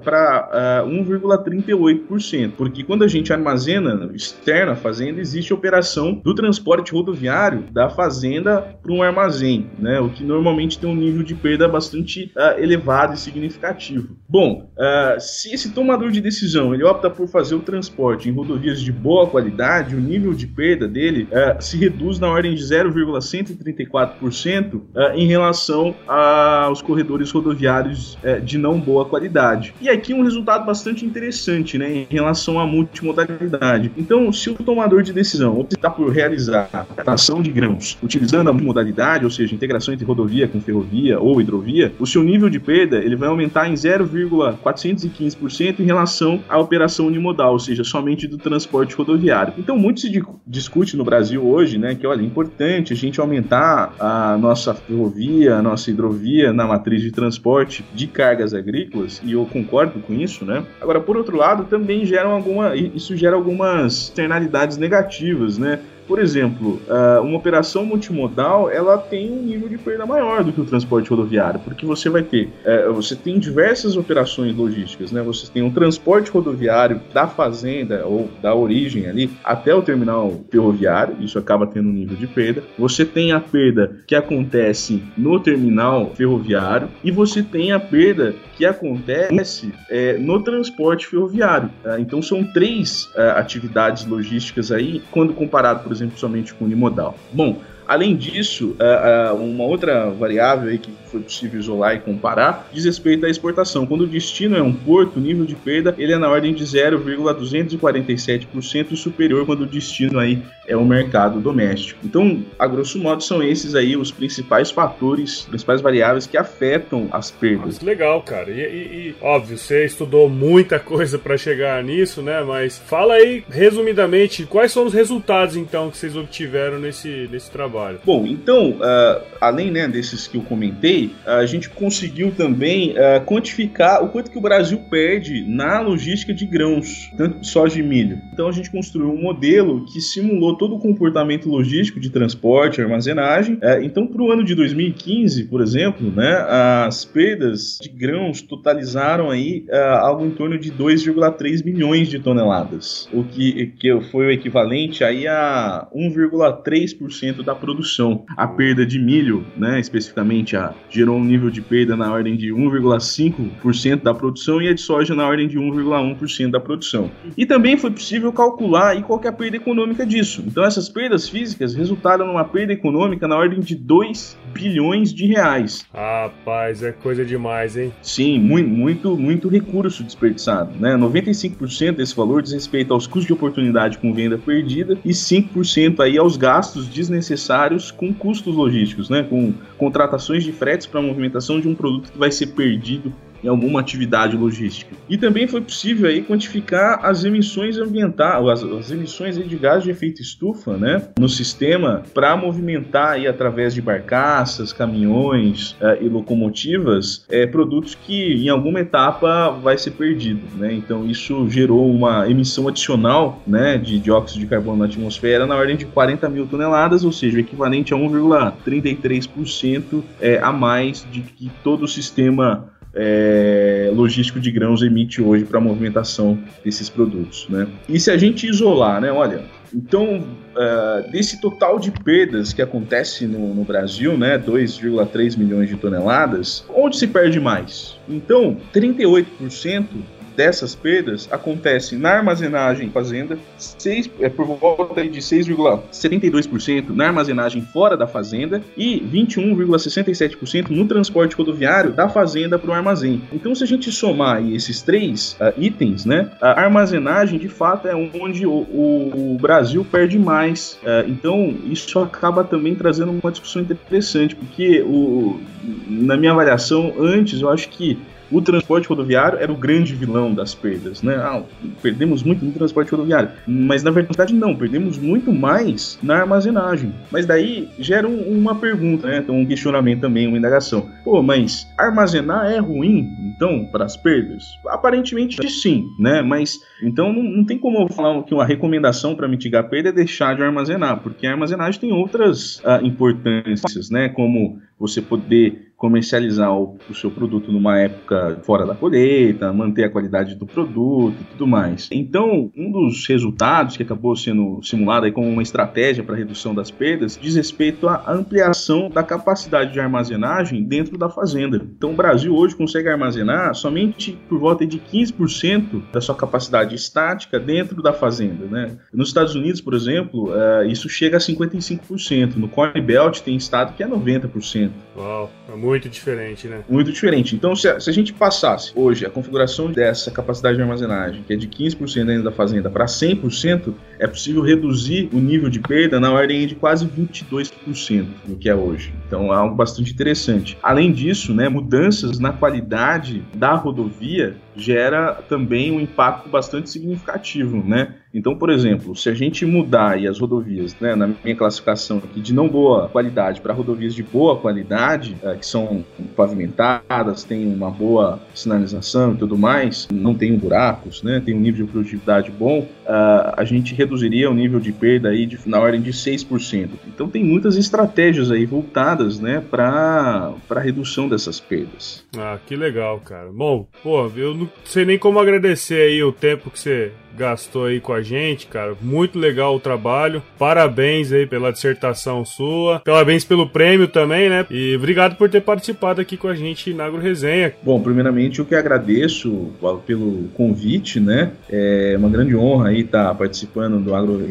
para 0.04 0.84
uh, 0.86 0.90
1,38%. 0.90 2.52
Porque 2.58 2.84
quando 2.84 3.04
a 3.04 3.08
gente 3.08 3.34
armazena 3.34 4.10
externa 4.14 4.74
à 4.74 4.76
fazenda, 4.76 5.20
existe 5.20 5.52
a 5.52 5.56
operação 5.56 6.22
do 6.24 6.34
transporte 6.34 6.92
rodoviário 6.92 7.64
da 7.72 7.90
fazenda 7.90 8.62
para 8.82 8.92
um 8.92 9.02
armazém, 9.02 9.68
né, 9.80 10.00
o 10.00 10.10
que 10.10 10.24
normalmente 10.24 10.80
tem 10.80 10.90
um 10.90 10.96
nível 11.04 11.24
de 11.24 11.36
perda 11.36 11.68
bastante 11.68 12.32
uh, 12.36 12.58
elevado 12.60 13.14
e 13.14 13.18
significativo. 13.18 14.16
Bom, 14.28 14.68
uh, 14.78 15.20
se 15.20 15.54
esse 15.54 15.70
tomador 15.72 16.10
de 16.12 16.22
decisão 16.22 16.74
ele 16.74 16.84
opta 16.84 17.08
por 17.10 17.28
fazer 17.28 17.56
o 17.56 17.60
transporte 17.60 18.30
em 18.30 18.32
rodovias 18.32 18.82
de 18.82 18.92
boa 18.92 19.28
qualidade, 19.28 19.96
o 19.96 20.00
nível 20.00 20.34
de 20.34 20.48
perda 20.48 20.88
dele 20.88 21.28
uh, 21.32 21.62
se 21.62 21.78
reduz 21.78 22.18
na 22.20 22.28
ordem 22.28 22.56
de 22.56 22.64
0,134% 22.64 24.82
em 25.16 25.28
relação 25.28 25.94
aos 26.08 26.82
corredores 26.82 27.30
rodoviários 27.32 28.18
de 28.44 28.58
não 28.58 28.80
boa 28.80 29.06
qualidade. 29.06 29.74
E 29.82 29.90
aqui 29.90 30.14
um 30.14 30.24
resultado 30.24 30.66
bastante 30.66 31.06
interessante 31.06 31.78
né, 31.78 32.08
em 32.08 32.08
relação 32.10 32.60
à 32.60 32.66
multimodalidade. 32.66 33.92
Então, 33.98 34.32
se 34.32 34.50
o 34.50 34.56
tomador 34.56 35.04
de 35.04 35.12
decisão 35.14 35.60
optar 35.60 35.92
por 35.92 36.10
realizar 36.10 36.70
a 36.74 37.12
ação 37.12 37.42
de 37.42 37.52
grãos 37.52 37.98
utilizando 38.02 38.50
a 38.50 38.54
multimodalidade, 38.54 39.26
ou 39.26 39.32
seja, 39.32 39.54
integração 39.54 39.94
entre 39.94 40.06
rodovia 40.06 40.48
com 40.48 40.60
ferrovia, 40.60 40.93
ou 41.20 41.42
hidrovia, 41.42 41.92
o 42.00 42.06
seu 42.06 42.24
nível 42.24 42.50
de 42.50 42.60
perda 42.60 42.98
ele 42.98 43.16
vai 43.16 43.30
aumentar 43.30 43.70
em 43.70 43.74
0,415% 43.74 45.80
em 45.80 45.84
relação 45.84 46.44
à 46.48 46.58
operação 46.58 47.08
unimodal, 47.08 47.54
ou 47.54 47.60
seja, 47.60 47.84
somente 47.84 48.28
do 48.28 48.38
transporte 48.38 48.96
rodoviário. 48.96 49.54
Então, 49.58 49.78
muito 49.78 50.02
se 50.02 50.24
discute 50.46 50.96
no 50.96 51.04
Brasil 51.04 51.46
hoje, 51.46 51.78
né, 51.78 51.96
que 51.96 52.06
olha, 52.06 52.22
é 52.22 52.26
importante 52.26 52.94
a 52.94 52.96
gente 52.96 53.20
aumentar 53.20 53.94
a 54.00 54.38
nossa 54.38 54.74
ferrovia, 54.74 55.56
a 55.56 55.62
nossa 55.62 55.90
hidrovia 55.90 56.54
na 56.54 56.66
matriz 56.66 57.02
de 57.02 57.12
transporte 57.12 57.84
de 57.94 58.08
cargas 58.08 58.54
agrícolas, 58.54 59.22
e 59.24 59.34
eu 59.34 59.46
concordo 59.46 60.00
com 60.00 60.14
isso, 60.14 60.46
né? 60.46 60.64
Agora, 60.82 61.00
por 61.00 61.18
outro 61.18 61.38
lado, 61.38 61.66
também 61.66 62.06
geram 62.06 62.32
alguma, 62.32 62.76
isso 62.76 63.16
gera 63.16 63.36
algumas 63.36 64.04
externalidades 64.04 64.78
negativas, 64.78 65.58
né? 65.58 65.80
Por 66.08 66.20
exemplo, 66.20 66.82
ah, 66.90 67.22
uma 67.22 67.38
operação 67.38 67.86
multimodal 67.86 68.70
ela 68.70 68.98
tem 68.98 69.32
um 69.32 69.42
nível 69.44 69.70
de 69.70 69.78
perda 69.78 70.06
maior 70.06 70.44
do 70.44 70.52
que 70.52 70.62
o 70.62 70.66
transporte 70.66 71.10
rodoviário, 71.10 71.60
porque 71.60 71.86
você 71.86 72.10
vai 72.10 72.24
ter, 72.24 72.50
eh, 72.66 72.88
você 72.90 73.16
tem 73.16 73.40
diversas 73.40 73.96
operações 73.96 74.56
logísticas, 74.56 75.12
né? 75.12 75.22
Você 75.22 75.52
tem 75.52 75.64
um 75.64 75.72
transporte 75.72 76.30
rodoviário 76.30 77.02
da 77.14 77.28
fazenda 77.28 78.06
ou 78.06 78.30
da 78.42 78.54
origem 78.54 79.08
ali 79.08 79.30
até 79.44 79.74
o 79.74 79.82
terminal 79.82 80.34
ferroviário, 80.52 81.18
isso 81.20 81.40
acaba 81.40 81.68
tendo 81.68 81.90
um 81.90 81.94
nível 81.94 82.18
de 82.18 82.28
perda. 82.28 82.64
Você 82.78 83.06
tem 83.06 83.32
a 83.32 83.40
perda 83.40 83.98
que 84.06 84.16
acontece 84.16 85.04
no 85.18 85.40
terminal 85.40 86.12
ferroviário 86.16 86.90
e 87.04 87.12
você 87.12 87.42
tem 87.42 87.72
a 87.72 87.80
perda 87.80 88.36
que 88.58 88.66
acontece 88.66 89.74
é, 89.90 90.18
no 90.18 90.44
transporte 90.44 91.08
ferroviário. 91.08 91.70
Tá? 91.82 92.00
Então 92.00 92.22
são 92.22 92.44
três 92.44 93.10
é, 93.16 93.32
atividades 93.32 94.06
logísticas 94.06 94.72
aí, 94.72 95.02
quando 95.12 95.34
comparado, 95.34 95.84
por 95.84 95.92
exemplo, 95.94 96.18
somente 96.18 96.54
com 96.54 96.66
unimodal. 96.66 97.18
Bom, 97.32 97.62
Além 97.94 98.16
disso, 98.16 98.76
é, 98.80 99.28
é, 99.30 99.32
uma 99.34 99.66
outra 99.66 100.10
variável 100.10 100.72
aí 100.72 100.80
que 100.80 100.90
foi 101.12 101.22
possível 101.22 101.60
isolar 101.60 101.96
e 101.96 102.00
comparar 102.00 102.68
diz 102.74 102.86
respeito 102.86 103.24
à 103.24 103.30
exportação. 103.30 103.86
Quando 103.86 104.02
o 104.02 104.08
destino 104.08 104.58
é 104.58 104.64
um 104.64 104.74
porto, 104.74 105.18
o 105.18 105.20
nível 105.20 105.46
de 105.46 105.54
perda 105.54 105.94
ele 106.00 106.12
é 106.12 106.18
na 106.18 106.28
ordem 106.28 106.56
de 106.56 106.64
0,247% 106.64 108.94
e 108.94 108.98
superior 108.98 109.46
quando 109.46 109.62
o 109.62 109.68
destino 109.68 110.18
aí 110.18 110.42
é 110.68 110.76
o 110.76 110.84
mercado 110.84 111.40
doméstico. 111.40 112.00
Então, 112.04 112.44
a 112.58 112.66
grosso 112.66 112.98
modo, 112.98 113.24
são 113.24 113.44
esses 113.44 113.76
aí 113.76 113.96
os 113.96 114.12
principais 114.12 114.72
fatores, 114.72 115.42
principais 115.42 115.80
variáveis 115.80 116.26
que 116.26 116.36
afetam 116.36 117.08
as 117.12 117.30
perdas. 117.30 117.76
Nossa, 117.76 117.86
legal, 117.86 118.24
cara. 118.24 118.50
E, 118.50 118.60
e, 118.60 119.10
e, 119.10 119.16
óbvio, 119.22 119.56
você 119.58 119.86
estudou 119.86 120.28
muita 120.28 120.80
coisa 120.80 121.20
para 121.20 121.38
chegar 121.38 121.84
nisso, 121.84 122.24
né? 122.24 122.42
Mas 122.42 122.80
fala 122.80 123.16
aí, 123.16 123.44
resumidamente, 123.50 124.46
quais 124.46 124.72
são 124.72 124.86
os 124.86 124.94
resultados 124.94 125.56
então 125.56 125.92
que 125.92 125.98
vocês 125.98 126.16
obtiveram 126.16 126.80
nesse, 126.80 127.28
nesse 127.32 127.52
trabalho? 127.52 127.83
Bom, 128.06 128.26
então, 128.26 128.72
uh, 128.72 129.24
além 129.40 129.72
né, 129.72 129.88
desses 129.88 130.28
que 130.28 130.38
eu 130.38 130.42
comentei, 130.42 131.12
a 131.26 131.46
gente 131.46 131.70
conseguiu 131.70 132.32
também 132.32 132.92
uh, 132.92 133.24
quantificar 133.26 134.04
o 134.04 134.10
quanto 134.10 134.32
que 134.32 134.38
o 134.38 134.42
Brasil 134.42 134.80
perde 134.90 135.44
na 135.48 135.80
logística 135.82 136.34
de 136.34 136.46
grãos, 136.46 137.12
tanto 137.18 137.46
soja 137.46 137.80
e 137.80 137.84
milho. 137.84 138.20
Então 138.32 138.48
a 138.48 138.52
gente 138.52 138.72
construiu 138.72 139.12
um 139.12 139.22
modelo 139.22 139.86
que 139.86 140.00
simulou 140.02 140.56
todo 140.56 140.76
o 140.76 140.80
comportamento 140.80 141.50
logístico 141.50 142.00
de 142.00 142.10
transporte, 142.10 142.82
armazenagem. 142.82 143.56
Uh, 143.56 143.84
então, 143.84 144.08
para 144.08 144.22
o 144.22 144.32
ano 144.32 144.44
de 144.44 144.56
2015, 144.56 145.46
por 145.46 145.62
exemplo, 145.62 146.12
né, 146.12 146.46
as 146.88 147.06
perdas 147.06 147.80
de 147.82 147.90
grãos 147.90 148.42
totalizaram 148.42 149.30
aí 149.30 149.66
algo 150.00 150.26
em 150.26 150.32
torno 150.32 150.58
de 150.58 150.72
2,3 150.72 151.64
milhões 151.64 152.08
de 152.08 152.20
toneladas, 152.20 153.08
o 153.14 153.24
que, 153.24 153.68
que 153.78 154.02
foi 154.12 154.28
o 154.28 154.32
equivalente 154.32 155.04
aí 155.04 155.28
a 155.28 155.88
1,3% 155.96 157.44
da 157.44 157.56
produção. 157.64 158.26
A 158.36 158.46
perda 158.46 158.86
de 158.86 159.00
milho, 159.00 159.46
né, 159.56 159.80
especificamente, 159.80 160.58
a, 160.58 160.74
gerou 160.90 161.18
um 161.18 161.24
nível 161.24 161.50
de 161.50 161.62
perda 161.62 161.96
na 161.96 162.12
ordem 162.12 162.36
de 162.36 162.50
1,5% 162.50 164.04
da 164.04 164.14
produção 164.14 164.62
e 164.62 164.68
a 164.68 164.74
de 164.74 164.82
soja 164.82 165.16
na 165.16 165.26
ordem 165.26 165.48
de 165.48 165.58
1,1% 165.58 166.52
da 166.52 166.60
produção. 166.60 167.10
E 167.38 167.46
também 167.46 167.78
foi 167.78 167.92
possível 167.92 168.34
calcular 168.34 168.90
aí 168.90 169.02
qual 169.02 169.22
é 169.24 169.30
a 169.30 169.32
perda 169.32 169.56
econômica 169.56 170.06
disso. 170.06 170.44
Então 170.46 170.66
essas 170.66 170.90
perdas 170.90 171.30
físicas 171.30 171.74
resultaram 171.74 172.28
numa 172.28 172.44
perda 172.44 172.74
econômica 172.74 173.30
na 173.30 173.38
ordem 173.38 173.62
de 173.62 173.76
2 173.76 174.38
bilhões 174.54 175.14
de 175.14 175.26
reais. 175.26 175.86
Rapaz, 175.94 176.84
é 176.84 176.92
coisa 176.92 177.26
demais, 177.26 177.76
hein? 177.76 177.92
Sim, 178.02 178.40
muito, 178.40 178.70
muito, 178.70 179.18
muito 179.18 179.50
recurso 179.50 180.04
desperdiçado, 180.04 180.72
né? 180.80 180.96
95% 180.96 181.96
desse 181.96 182.16
valor 182.16 182.42
diz 182.42 182.54
respeito 182.54 182.94
aos 182.94 183.08
custos 183.08 183.26
de 183.26 183.34
oportunidade 183.34 183.98
com 183.98 184.14
venda 184.14 184.38
perdida 184.38 184.98
e 185.04 185.10
5% 185.10 186.00
aí 186.00 186.18
aos 186.18 186.38
gastos 186.38 186.88
desnecessários 186.88 187.24
necessários 187.24 187.92
com 187.92 188.14
custos 188.14 188.56
logísticos, 188.56 189.10
né? 189.10 189.24
com 189.24 189.54
contratações 189.78 190.44
de 190.44 190.52
fretes 190.52 190.86
para 190.88 191.00
a 191.00 191.04
movimentação 191.04 191.60
de 191.60 191.68
um 191.68 191.76
produto 191.76 192.12
que 192.12 192.18
vai 192.18 192.32
ser 192.32 192.48
perdido 192.48 193.14
em 193.44 193.48
alguma 193.48 193.80
atividade 193.80 194.38
logística. 194.38 194.96
E 195.10 195.18
também 195.18 195.48
foi 195.48 195.62
possível 195.62 196.10
aí 196.10 196.22
quantificar 196.22 197.00
as 197.04 197.24
emissões 197.24 197.78
ambientais, 197.78 198.48
as, 198.48 198.64
as 198.64 198.92
emissões 198.92 199.36
de 199.36 199.56
gás 199.58 199.84
de 199.84 199.92
efeito 199.92 200.22
estufa, 200.22 200.78
né, 200.78 201.10
no 201.20 201.28
sistema 201.28 202.04
para 202.14 202.36
movimentar 202.38 203.14
aí 203.14 203.28
através 203.28 203.74
de 203.74 203.82
barcaças, 203.82 204.72
caminhões 204.72 205.72
uh, 205.74 206.02
e 206.02 206.08
locomotivas 206.08 207.26
é, 207.30 207.46
produtos 207.46 207.96
que 207.96 208.34
em 208.34 208.50
alguma 208.50 208.80
etapa 208.80 209.50
vai 209.50 209.78
ser 209.78 209.92
perdido, 209.92 210.42
né? 210.58 210.74
Então 210.74 211.06
isso 211.06 211.48
gerou 211.50 211.90
uma 211.90 212.30
emissão 212.30 212.68
adicional, 212.68 213.42
né, 213.46 213.78
de 213.78 214.00
dióxido 214.00 214.40
de 214.40 214.48
carbono 214.48 214.78
na 214.78 214.86
atmosfera 214.86 215.46
na 215.46 215.56
ordem 215.56 215.76
de 215.76 215.86
40 215.86 216.30
mil 216.30 216.46
toneladas, 216.46 217.04
ou 217.04 217.12
seja, 217.12 217.40
equivalente 217.40 217.94
a 217.94 217.98
1,33% 217.98 220.04
é, 220.20 220.40
a 220.40 220.52
mais 220.52 221.06
de 221.12 221.22
que 221.22 221.52
todo 221.64 221.84
o 221.84 221.88
sistema 221.88 222.70
é, 222.94 223.90
logístico 223.94 224.40
de 224.40 224.52
grãos 224.52 224.82
emite 224.82 225.22
hoje 225.22 225.46
para 225.46 225.58
a 225.58 225.62
movimentação 225.62 226.38
desses 226.64 226.90
produtos. 226.90 227.48
Né? 227.50 227.68
E 227.90 228.00
se 228.00 228.12
a 228.12 228.18
gente 228.18 228.48
isolar, 228.48 229.02
né, 229.02 229.12
olha, 229.12 229.44
então, 229.74 230.20
uh, 230.20 231.12
desse 231.12 231.42
total 231.42 231.80
de 231.80 231.90
perdas 231.90 232.54
que 232.54 232.62
acontece 232.62 233.26
no, 233.26 233.56
no 233.56 233.64
Brasil, 233.64 234.16
né, 234.16 234.38
2,3 234.38 235.38
milhões 235.38 235.68
de 235.68 235.76
toneladas, 235.76 236.64
onde 236.70 236.98
se 236.98 237.08
perde 237.08 237.40
mais? 237.40 237.98
Então, 238.08 238.58
38% 238.72 239.88
dessas 240.36 240.76
perdas 240.76 241.28
acontece 241.32 241.96
na 241.96 242.12
armazenagem 242.12 242.90
fazenda, 242.90 243.38
6, 243.58 244.10
é 244.20 244.30
por 244.30 244.46
volta 244.46 245.08
de 245.08 245.20
6,72% 245.20 246.90
na 246.90 247.08
armazenagem 247.08 247.62
fora 247.62 247.96
da 247.96 248.08
fazenda 248.08 248.62
e 248.78 249.00
21,67% 249.00 250.70
no 250.70 250.88
transporte 250.88 251.36
rodoviário 251.36 251.92
da 251.92 252.10
fazenda 252.10 252.58
para 252.58 252.72
o 252.72 252.74
armazém. 252.74 253.22
Então, 253.32 253.54
se 253.56 253.64
a 253.64 253.68
gente 253.68 253.92
somar 253.92 254.46
esses 254.52 254.82
três 254.82 255.38
uh, 255.40 255.54
itens, 255.58 256.06
né, 256.06 256.30
a 256.42 256.62
armazenagem 256.62 257.40
de 257.40 257.50
fato 257.50 257.88
é 257.88 257.96
onde 257.96 258.46
o, 258.46 258.52
o, 258.52 259.34
o 259.34 259.38
Brasil 259.40 259.86
perde 259.90 260.18
mais. 260.18 260.80
Uh, 260.84 261.10
então, 261.10 261.56
isso 261.66 262.00
acaba 262.00 262.44
também 262.44 262.76
trazendo 262.76 263.12
uma 263.12 263.32
discussão 263.32 263.62
interessante, 263.62 264.36
porque 264.36 264.82
o, 264.82 265.40
na 265.88 266.18
minha 266.18 266.32
avaliação, 266.32 266.94
antes 267.00 267.42
eu 267.42 267.50
acho 267.50 267.70
que 267.70 267.98
o 268.32 268.42
transporte 268.42 268.88
rodoviário 268.88 269.40
era 269.40 269.52
o 269.52 269.56
grande 269.56 269.94
vilão 269.94 270.34
das 270.34 270.54
perdas, 270.54 271.02
né? 271.02 271.16
Ah, 271.16 271.44
perdemos 271.82 272.24
muito 272.24 272.44
no 272.44 272.52
transporte 272.52 272.92
rodoviário, 272.92 273.30
mas 273.48 273.84
na 273.84 273.92
verdade 273.92 274.34
não, 274.34 274.56
perdemos 274.56 274.98
muito 274.98 275.32
mais 275.32 275.98
na 276.02 276.22
armazenagem. 276.22 276.94
Mas 277.12 277.26
daí 277.26 277.70
gera 277.80 278.08
um, 278.08 278.38
uma 278.38 278.56
pergunta, 278.56 279.08
né? 279.08 279.18
Então, 279.18 279.36
um 279.36 279.46
questionamento 279.46 280.02
também, 280.02 280.28
uma 280.28 280.38
indagação. 280.38 280.90
Pô, 281.04 281.22
mas 281.22 281.68
armazenar 281.78 282.52
é 282.52 282.60
ruim, 282.60 283.08
então, 283.36 283.66
para 283.66 283.86
as 283.86 283.98
perdas? 283.98 284.44
Aparentemente 284.68 285.50
sim, 285.50 285.88
né? 286.00 286.22
Mas 286.22 286.60
então 286.82 287.14
não, 287.14 287.24
não 287.24 287.46
tem 287.46 287.58
como 287.58 287.82
eu 287.82 287.88
falar 287.88 288.24
que 288.24 288.34
uma 288.34 288.46
recomendação 288.46 289.16
para 289.16 289.28
mitigar 289.28 289.64
a 289.64 289.68
perda 289.68 289.90
é 289.90 289.92
deixar 289.92 290.36
de 290.36 290.44
armazenar, 290.44 291.00
porque 291.02 291.28
a 291.28 291.32
armazenagem 291.32 291.80
tem 291.80 291.92
outras 291.92 292.58
uh, 292.60 292.84
importâncias, 292.84 293.90
né? 293.90 294.10
Como 294.10 294.60
você 294.80 295.02
poder 295.02 295.74
comercializar 295.84 296.50
o, 296.56 296.78
o, 296.90 296.96
seu 296.96 297.12
produto 297.12 297.52
numa 297.52 297.78
época 297.78 298.40
fora 298.44 298.66
da 298.66 298.74
colheita, 298.74 299.52
manter 299.52 299.84
a 299.84 299.90
qualidade 299.90 300.34
do 300.34 300.46
produto 300.46 301.18
e 301.20 301.24
tudo 301.26 301.46
mais. 301.46 301.90
Então, 301.92 302.50
um 302.56 302.72
dos 302.72 303.06
resultados 303.06 303.76
que 303.76 303.84
acabou 303.84 304.16
sendo 304.16 304.64
simulado 304.64 305.06
aí 305.06 305.12
como 305.12 305.28
uma 305.28 305.42
estratégia 305.42 306.02
para 306.02 306.16
redução 306.16 306.56
das 306.56 306.72
perdas 306.72 307.20
diz 307.22 307.36
respeito 307.36 307.90
à 307.90 308.02
ampliação 308.10 308.90
da 308.90 309.04
capacidade 309.04 309.74
de 309.74 309.80
armazenagem 309.82 310.64
dentro 310.64 310.98
da 310.98 311.10
fazenda. 311.10 311.58
Então, 311.58 311.92
o 311.92 311.96
Brasil 311.96 312.34
hoje 312.34 312.56
consegue 312.56 312.88
armazenar 312.88 313.54
somente 313.54 314.18
por 314.30 314.40
volta 314.40 314.66
de 314.66 314.80
15% 314.80 315.84
da 315.92 316.00
sua 316.00 316.16
capacidade 316.16 316.74
estática 316.76 317.38
dentro 317.38 317.82
da 317.82 317.92
fazenda. 317.92 318.46
Né? 318.46 318.78
Nos 318.94 319.10
Estados 319.10 319.36
Unidos, 319.36 319.60
por 319.60 319.74
exemplo, 319.74 320.30
uh, 320.30 320.66
isso 320.66 320.88
chega 320.88 321.18
a 321.18 321.20
55%. 321.20 322.38
No 322.38 322.48
Corn 322.48 322.80
Belt 322.80 323.20
tem 323.20 323.36
estado 323.36 323.76
que 323.76 323.84
é 323.84 323.88
90%. 323.88 324.63
Uau, 324.96 325.32
é 325.52 325.56
muito 325.56 325.90
diferente, 325.90 326.48
né? 326.48 326.64
Muito 326.70 326.92
diferente. 326.92 327.36
Então, 327.36 327.56
se 327.56 327.68
a, 327.68 327.80
se 327.80 327.90
a 327.90 327.94
gente 327.94 328.14
passasse 328.14 328.72
hoje 328.76 329.06
a 329.06 329.10
configuração 329.10 329.72
dessa 329.72 330.12
capacidade 330.12 330.56
de 330.56 330.62
armazenagem, 330.62 331.24
que 331.24 331.34
é 331.34 331.36
de 331.36 331.48
15% 331.48 332.06
dentro 332.06 332.24
da 332.24 332.32
fazenda, 332.32 332.70
para 332.70 332.86
100%, 332.86 333.74
é 334.00 334.08
possível 334.08 334.42
reduzir 334.42 335.10
o 335.12 335.18
nível 335.18 335.50
de 335.50 335.60
perda 335.60 336.00
na 336.00 336.12
ordem 336.12 336.46
de 336.46 336.56
quase 336.56 336.86
22% 336.86 338.06
do 338.26 338.36
que 338.36 338.50
é 338.50 338.56
hoje. 338.56 338.94
Então, 339.08 339.34
é 339.34 339.36
algo 339.36 339.56
bastante 339.56 339.92
interessante. 339.92 340.58
Além 340.62 340.92
disso, 340.92 341.34
né, 341.34 341.50
mudanças 341.50 342.20
na 342.20 342.32
qualidade 342.32 343.24
da 343.34 343.56
rodovia 343.56 344.36
gera 344.56 345.14
também 345.28 345.72
um 345.72 345.80
impacto 345.80 346.30
bastante 346.30 346.70
significativo, 346.70 347.64
né? 347.64 347.96
Então, 348.14 348.36
por 348.36 348.52
exemplo, 348.52 348.96
se 348.96 349.10
a 349.10 349.14
gente 349.14 349.44
mudar 349.44 349.98
as 349.98 350.20
rodovias, 350.20 350.76
né, 350.80 350.96
na 350.96 351.08
minha 351.08 351.36
classificação 351.36 351.98
aqui, 351.98 352.22
de 352.22 352.34
não 352.34 352.48
boa 352.48 352.88
qualidade 352.88 353.42
para 353.42 353.54
rodovias 353.54 353.96
de 353.96 354.04
boa 354.04 354.38
qualidade, 354.38 355.18
é, 355.24 355.36
que 355.36 355.46
são 355.46 355.84
pavimentadas, 356.16 357.24
têm 357.24 357.48
uma 357.48 357.72
boa 357.72 358.20
sinalização 358.36 359.14
e 359.14 359.18
tudo 359.18 359.36
mais, 359.36 359.88
não 359.92 360.14
tem 360.14 360.38
buracos, 360.38 361.02
né, 361.02 361.22
tem 361.26 361.36
um 361.36 361.40
nível 361.40 361.66
de 361.66 361.72
produtividade 361.72 362.30
bom, 362.30 362.68
uh, 362.86 363.34
a 363.36 363.44
gente 363.44 363.74
reduziria 363.74 364.30
o 364.30 364.34
nível 364.34 364.60
de 364.60 364.72
perda 364.72 365.10
aí 365.10 365.26
de, 365.26 365.40
na 365.46 365.60
ordem 365.60 365.82
de 365.82 365.92
6%. 365.92 366.70
Então, 366.88 367.10
tem 367.10 367.24
muitas 367.24 367.56
estratégias 367.56 368.32
aí 368.32 368.46
voltadas, 368.46 369.20
né, 369.20 369.42
para 369.50 370.34
a 370.50 370.60
redução 370.60 371.08
dessas 371.08 371.40
perdas. 371.40 372.04
Ah, 372.18 372.38
que 372.46 372.56
legal, 372.56 373.00
cara. 373.00 373.32
Bom, 373.32 373.68
pô, 373.82 374.12
eu 374.16 374.34
não 374.34 374.50
sei 374.66 374.86
nem 374.86 374.98
como 374.98 375.20
agradecer 375.20 375.82
aí 375.82 376.04
o 376.04 376.12
tempo 376.12 376.50
que 376.50 376.60
você 376.60 376.92
gastou 377.18 377.66
aí 377.66 377.80
com 377.80 377.94
a 377.94 378.02
gente, 378.02 378.48
cara. 378.48 378.76
Muito 378.82 379.18
legal 379.18 379.56
o 379.56 379.60
trabalho. 379.60 380.22
Parabéns 380.38 381.12
aí 381.12 381.26
pela 381.26 381.52
dissertação 381.52 382.26
sua. 382.26 382.80
Parabéns 382.80 383.24
pelo 383.24 383.48
prêmio 383.48 383.88
também, 383.88 384.30
né? 384.30 384.46
E 384.50 384.76
obrigado 384.76 385.16
por 385.16 385.30
ter 385.30 385.42
participado 385.42 386.02
aqui 386.02 386.18
com 386.18 386.28
a 386.28 386.36
gente 386.36 386.74
na 386.74 386.86
Agro 386.86 387.00
Resenha. 387.00 387.54
Bom, 387.62 387.80
primeiramente 387.82 388.40
eu 388.40 388.46
que 388.46 388.56
agradeço 388.56 389.52
pelo 389.86 390.30
convite, 390.34 391.00
né? 391.00 391.32
É 391.50 391.96
uma 391.98 392.10
grande 392.10 392.36
honra 392.36 392.73
aí 392.74 392.82
estar 392.82 393.14
participando 393.16 393.80
do 393.80 393.96
Agro 393.96 394.24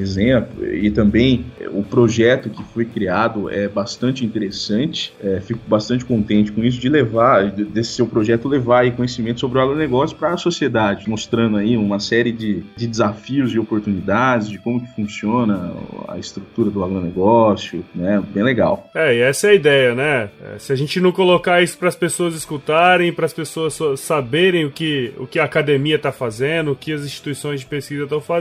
e 0.73 0.91
também 0.91 1.47
o 1.73 1.83
projeto 1.83 2.51
que 2.51 2.63
foi 2.65 2.85
criado 2.85 3.51
é 3.51 3.69
bastante 3.69 4.25
interessante. 4.25 5.13
É, 5.23 5.41
fico 5.41 5.61
bastante 5.67 6.05
contente 6.05 6.53
com 6.53 6.63
isso 6.63 6.81
de 6.81 6.89
levar, 6.89 7.51
desse 7.51 7.93
seu 7.93 8.07
projeto 8.07 8.49
levar 8.49 8.81
aí 8.81 8.91
conhecimento 8.91 9.41
sobre 9.41 9.59
o 9.59 9.63
agronegócio 9.63 10.17
para 10.17 10.35
a 10.35 10.37
sociedade, 10.37 11.09
mostrando 11.09 11.57
aí 11.57 11.77
uma 11.77 11.99
série 11.99 12.33
de 12.33 12.63
de 12.77 12.87
desafios 12.87 13.53
e 13.53 13.59
oportunidades, 13.59 14.49
de 14.49 14.59
como 14.59 14.81
que 14.81 14.93
funciona 14.95 15.73
a 16.09 16.19
estrutura 16.19 16.71
do 16.71 16.85
agronegócio, 16.85 17.85
né? 17.95 18.23
Bem 18.33 18.43
legal. 18.43 18.91
É, 18.95 19.15
e 19.15 19.21
essa 19.21 19.49
é 19.49 19.51
a 19.51 19.55
ideia, 19.55 19.95
né? 19.95 20.31
É, 20.43 20.59
se 20.59 20.73
a 20.73 20.77
gente 20.77 21.01
não 21.01 21.13
colocar 21.13 21.63
isso 21.63 21.79
para 21.79 21.89
as 21.89 21.97
pessoas 21.97 22.35
escutarem, 22.35 23.13
para 23.13 23.27
as 23.27 23.33
pessoas 23.33 23.79
saberem 24.01 24.65
o 24.65 24.71
que, 24.71 25.13
o 25.19 25.27
que 25.27 25.39
a 25.39 25.45
academia 25.45 25.97
está 25.97 26.11
fazendo, 26.13 26.73
o 26.73 26.77
que 26.77 26.93
as 26.93 27.03
instituições 27.05 27.61
de 27.61 27.67
pesquisa 27.67 28.05
estão 28.05 28.21
fazendo, 28.21 28.32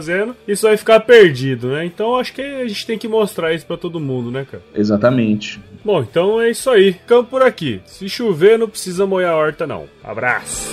isso 0.47 0.67
vai 0.67 0.77
ficar 0.77 0.99
perdido, 1.01 1.69
né? 1.69 1.85
Então 1.85 2.15
acho 2.15 2.33
que 2.33 2.41
a 2.41 2.67
gente 2.67 2.85
tem 2.85 2.97
que 2.97 3.07
mostrar 3.07 3.53
isso 3.53 3.65
para 3.65 3.77
todo 3.77 3.99
mundo, 3.99 4.31
né, 4.31 4.45
cara? 4.49 4.63
Exatamente. 4.75 5.59
Bom, 5.83 6.01
então 6.01 6.39
é 6.39 6.49
isso 6.49 6.69
aí. 6.69 6.93
Ficamos 6.93 7.27
por 7.27 7.41
aqui. 7.41 7.81
Se 7.85 8.07
chover, 8.07 8.57
não 8.57 8.69
precisa 8.69 9.05
molhar 9.05 9.33
a 9.33 9.37
horta, 9.37 9.65
não. 9.65 9.85
Abraço! 10.03 10.69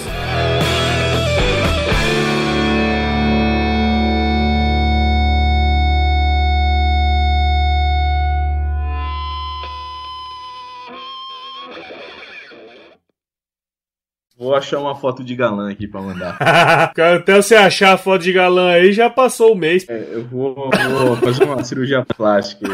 Vou 14.49 14.57
achar 14.57 14.79
uma 14.79 14.95
foto 14.95 15.23
de 15.23 15.37
galã 15.37 15.71
aqui 15.71 15.87
pra 15.87 16.01
mandar. 16.01 16.39
Até 16.41 17.37
você 17.37 17.55
achar 17.55 17.93
a 17.93 17.99
foto 17.99 18.23
de 18.23 18.33
galã 18.33 18.71
aí, 18.71 18.95
já 18.95 19.11
passou 19.11 19.53
o 19.53 19.55
mês. 19.55 19.85
É, 19.87 20.09
eu 20.11 20.25
vou, 20.25 20.55
vou 20.55 21.17
fazer 21.17 21.45
uma 21.45 21.63
cirurgia 21.63 22.03
plástica. 22.17 22.67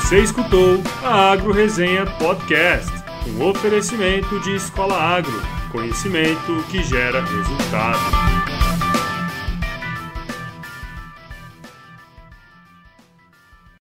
Você 0.00 0.18
escutou 0.18 0.80
a 1.04 1.30
Agro 1.30 1.52
Resenha 1.52 2.04
Podcast, 2.18 2.90
um 3.28 3.48
oferecimento 3.48 4.40
de 4.40 4.56
Escola 4.56 4.96
Agro, 5.00 5.40
conhecimento 5.70 6.64
que 6.68 6.82
gera 6.82 7.20
resultado. 7.20 8.45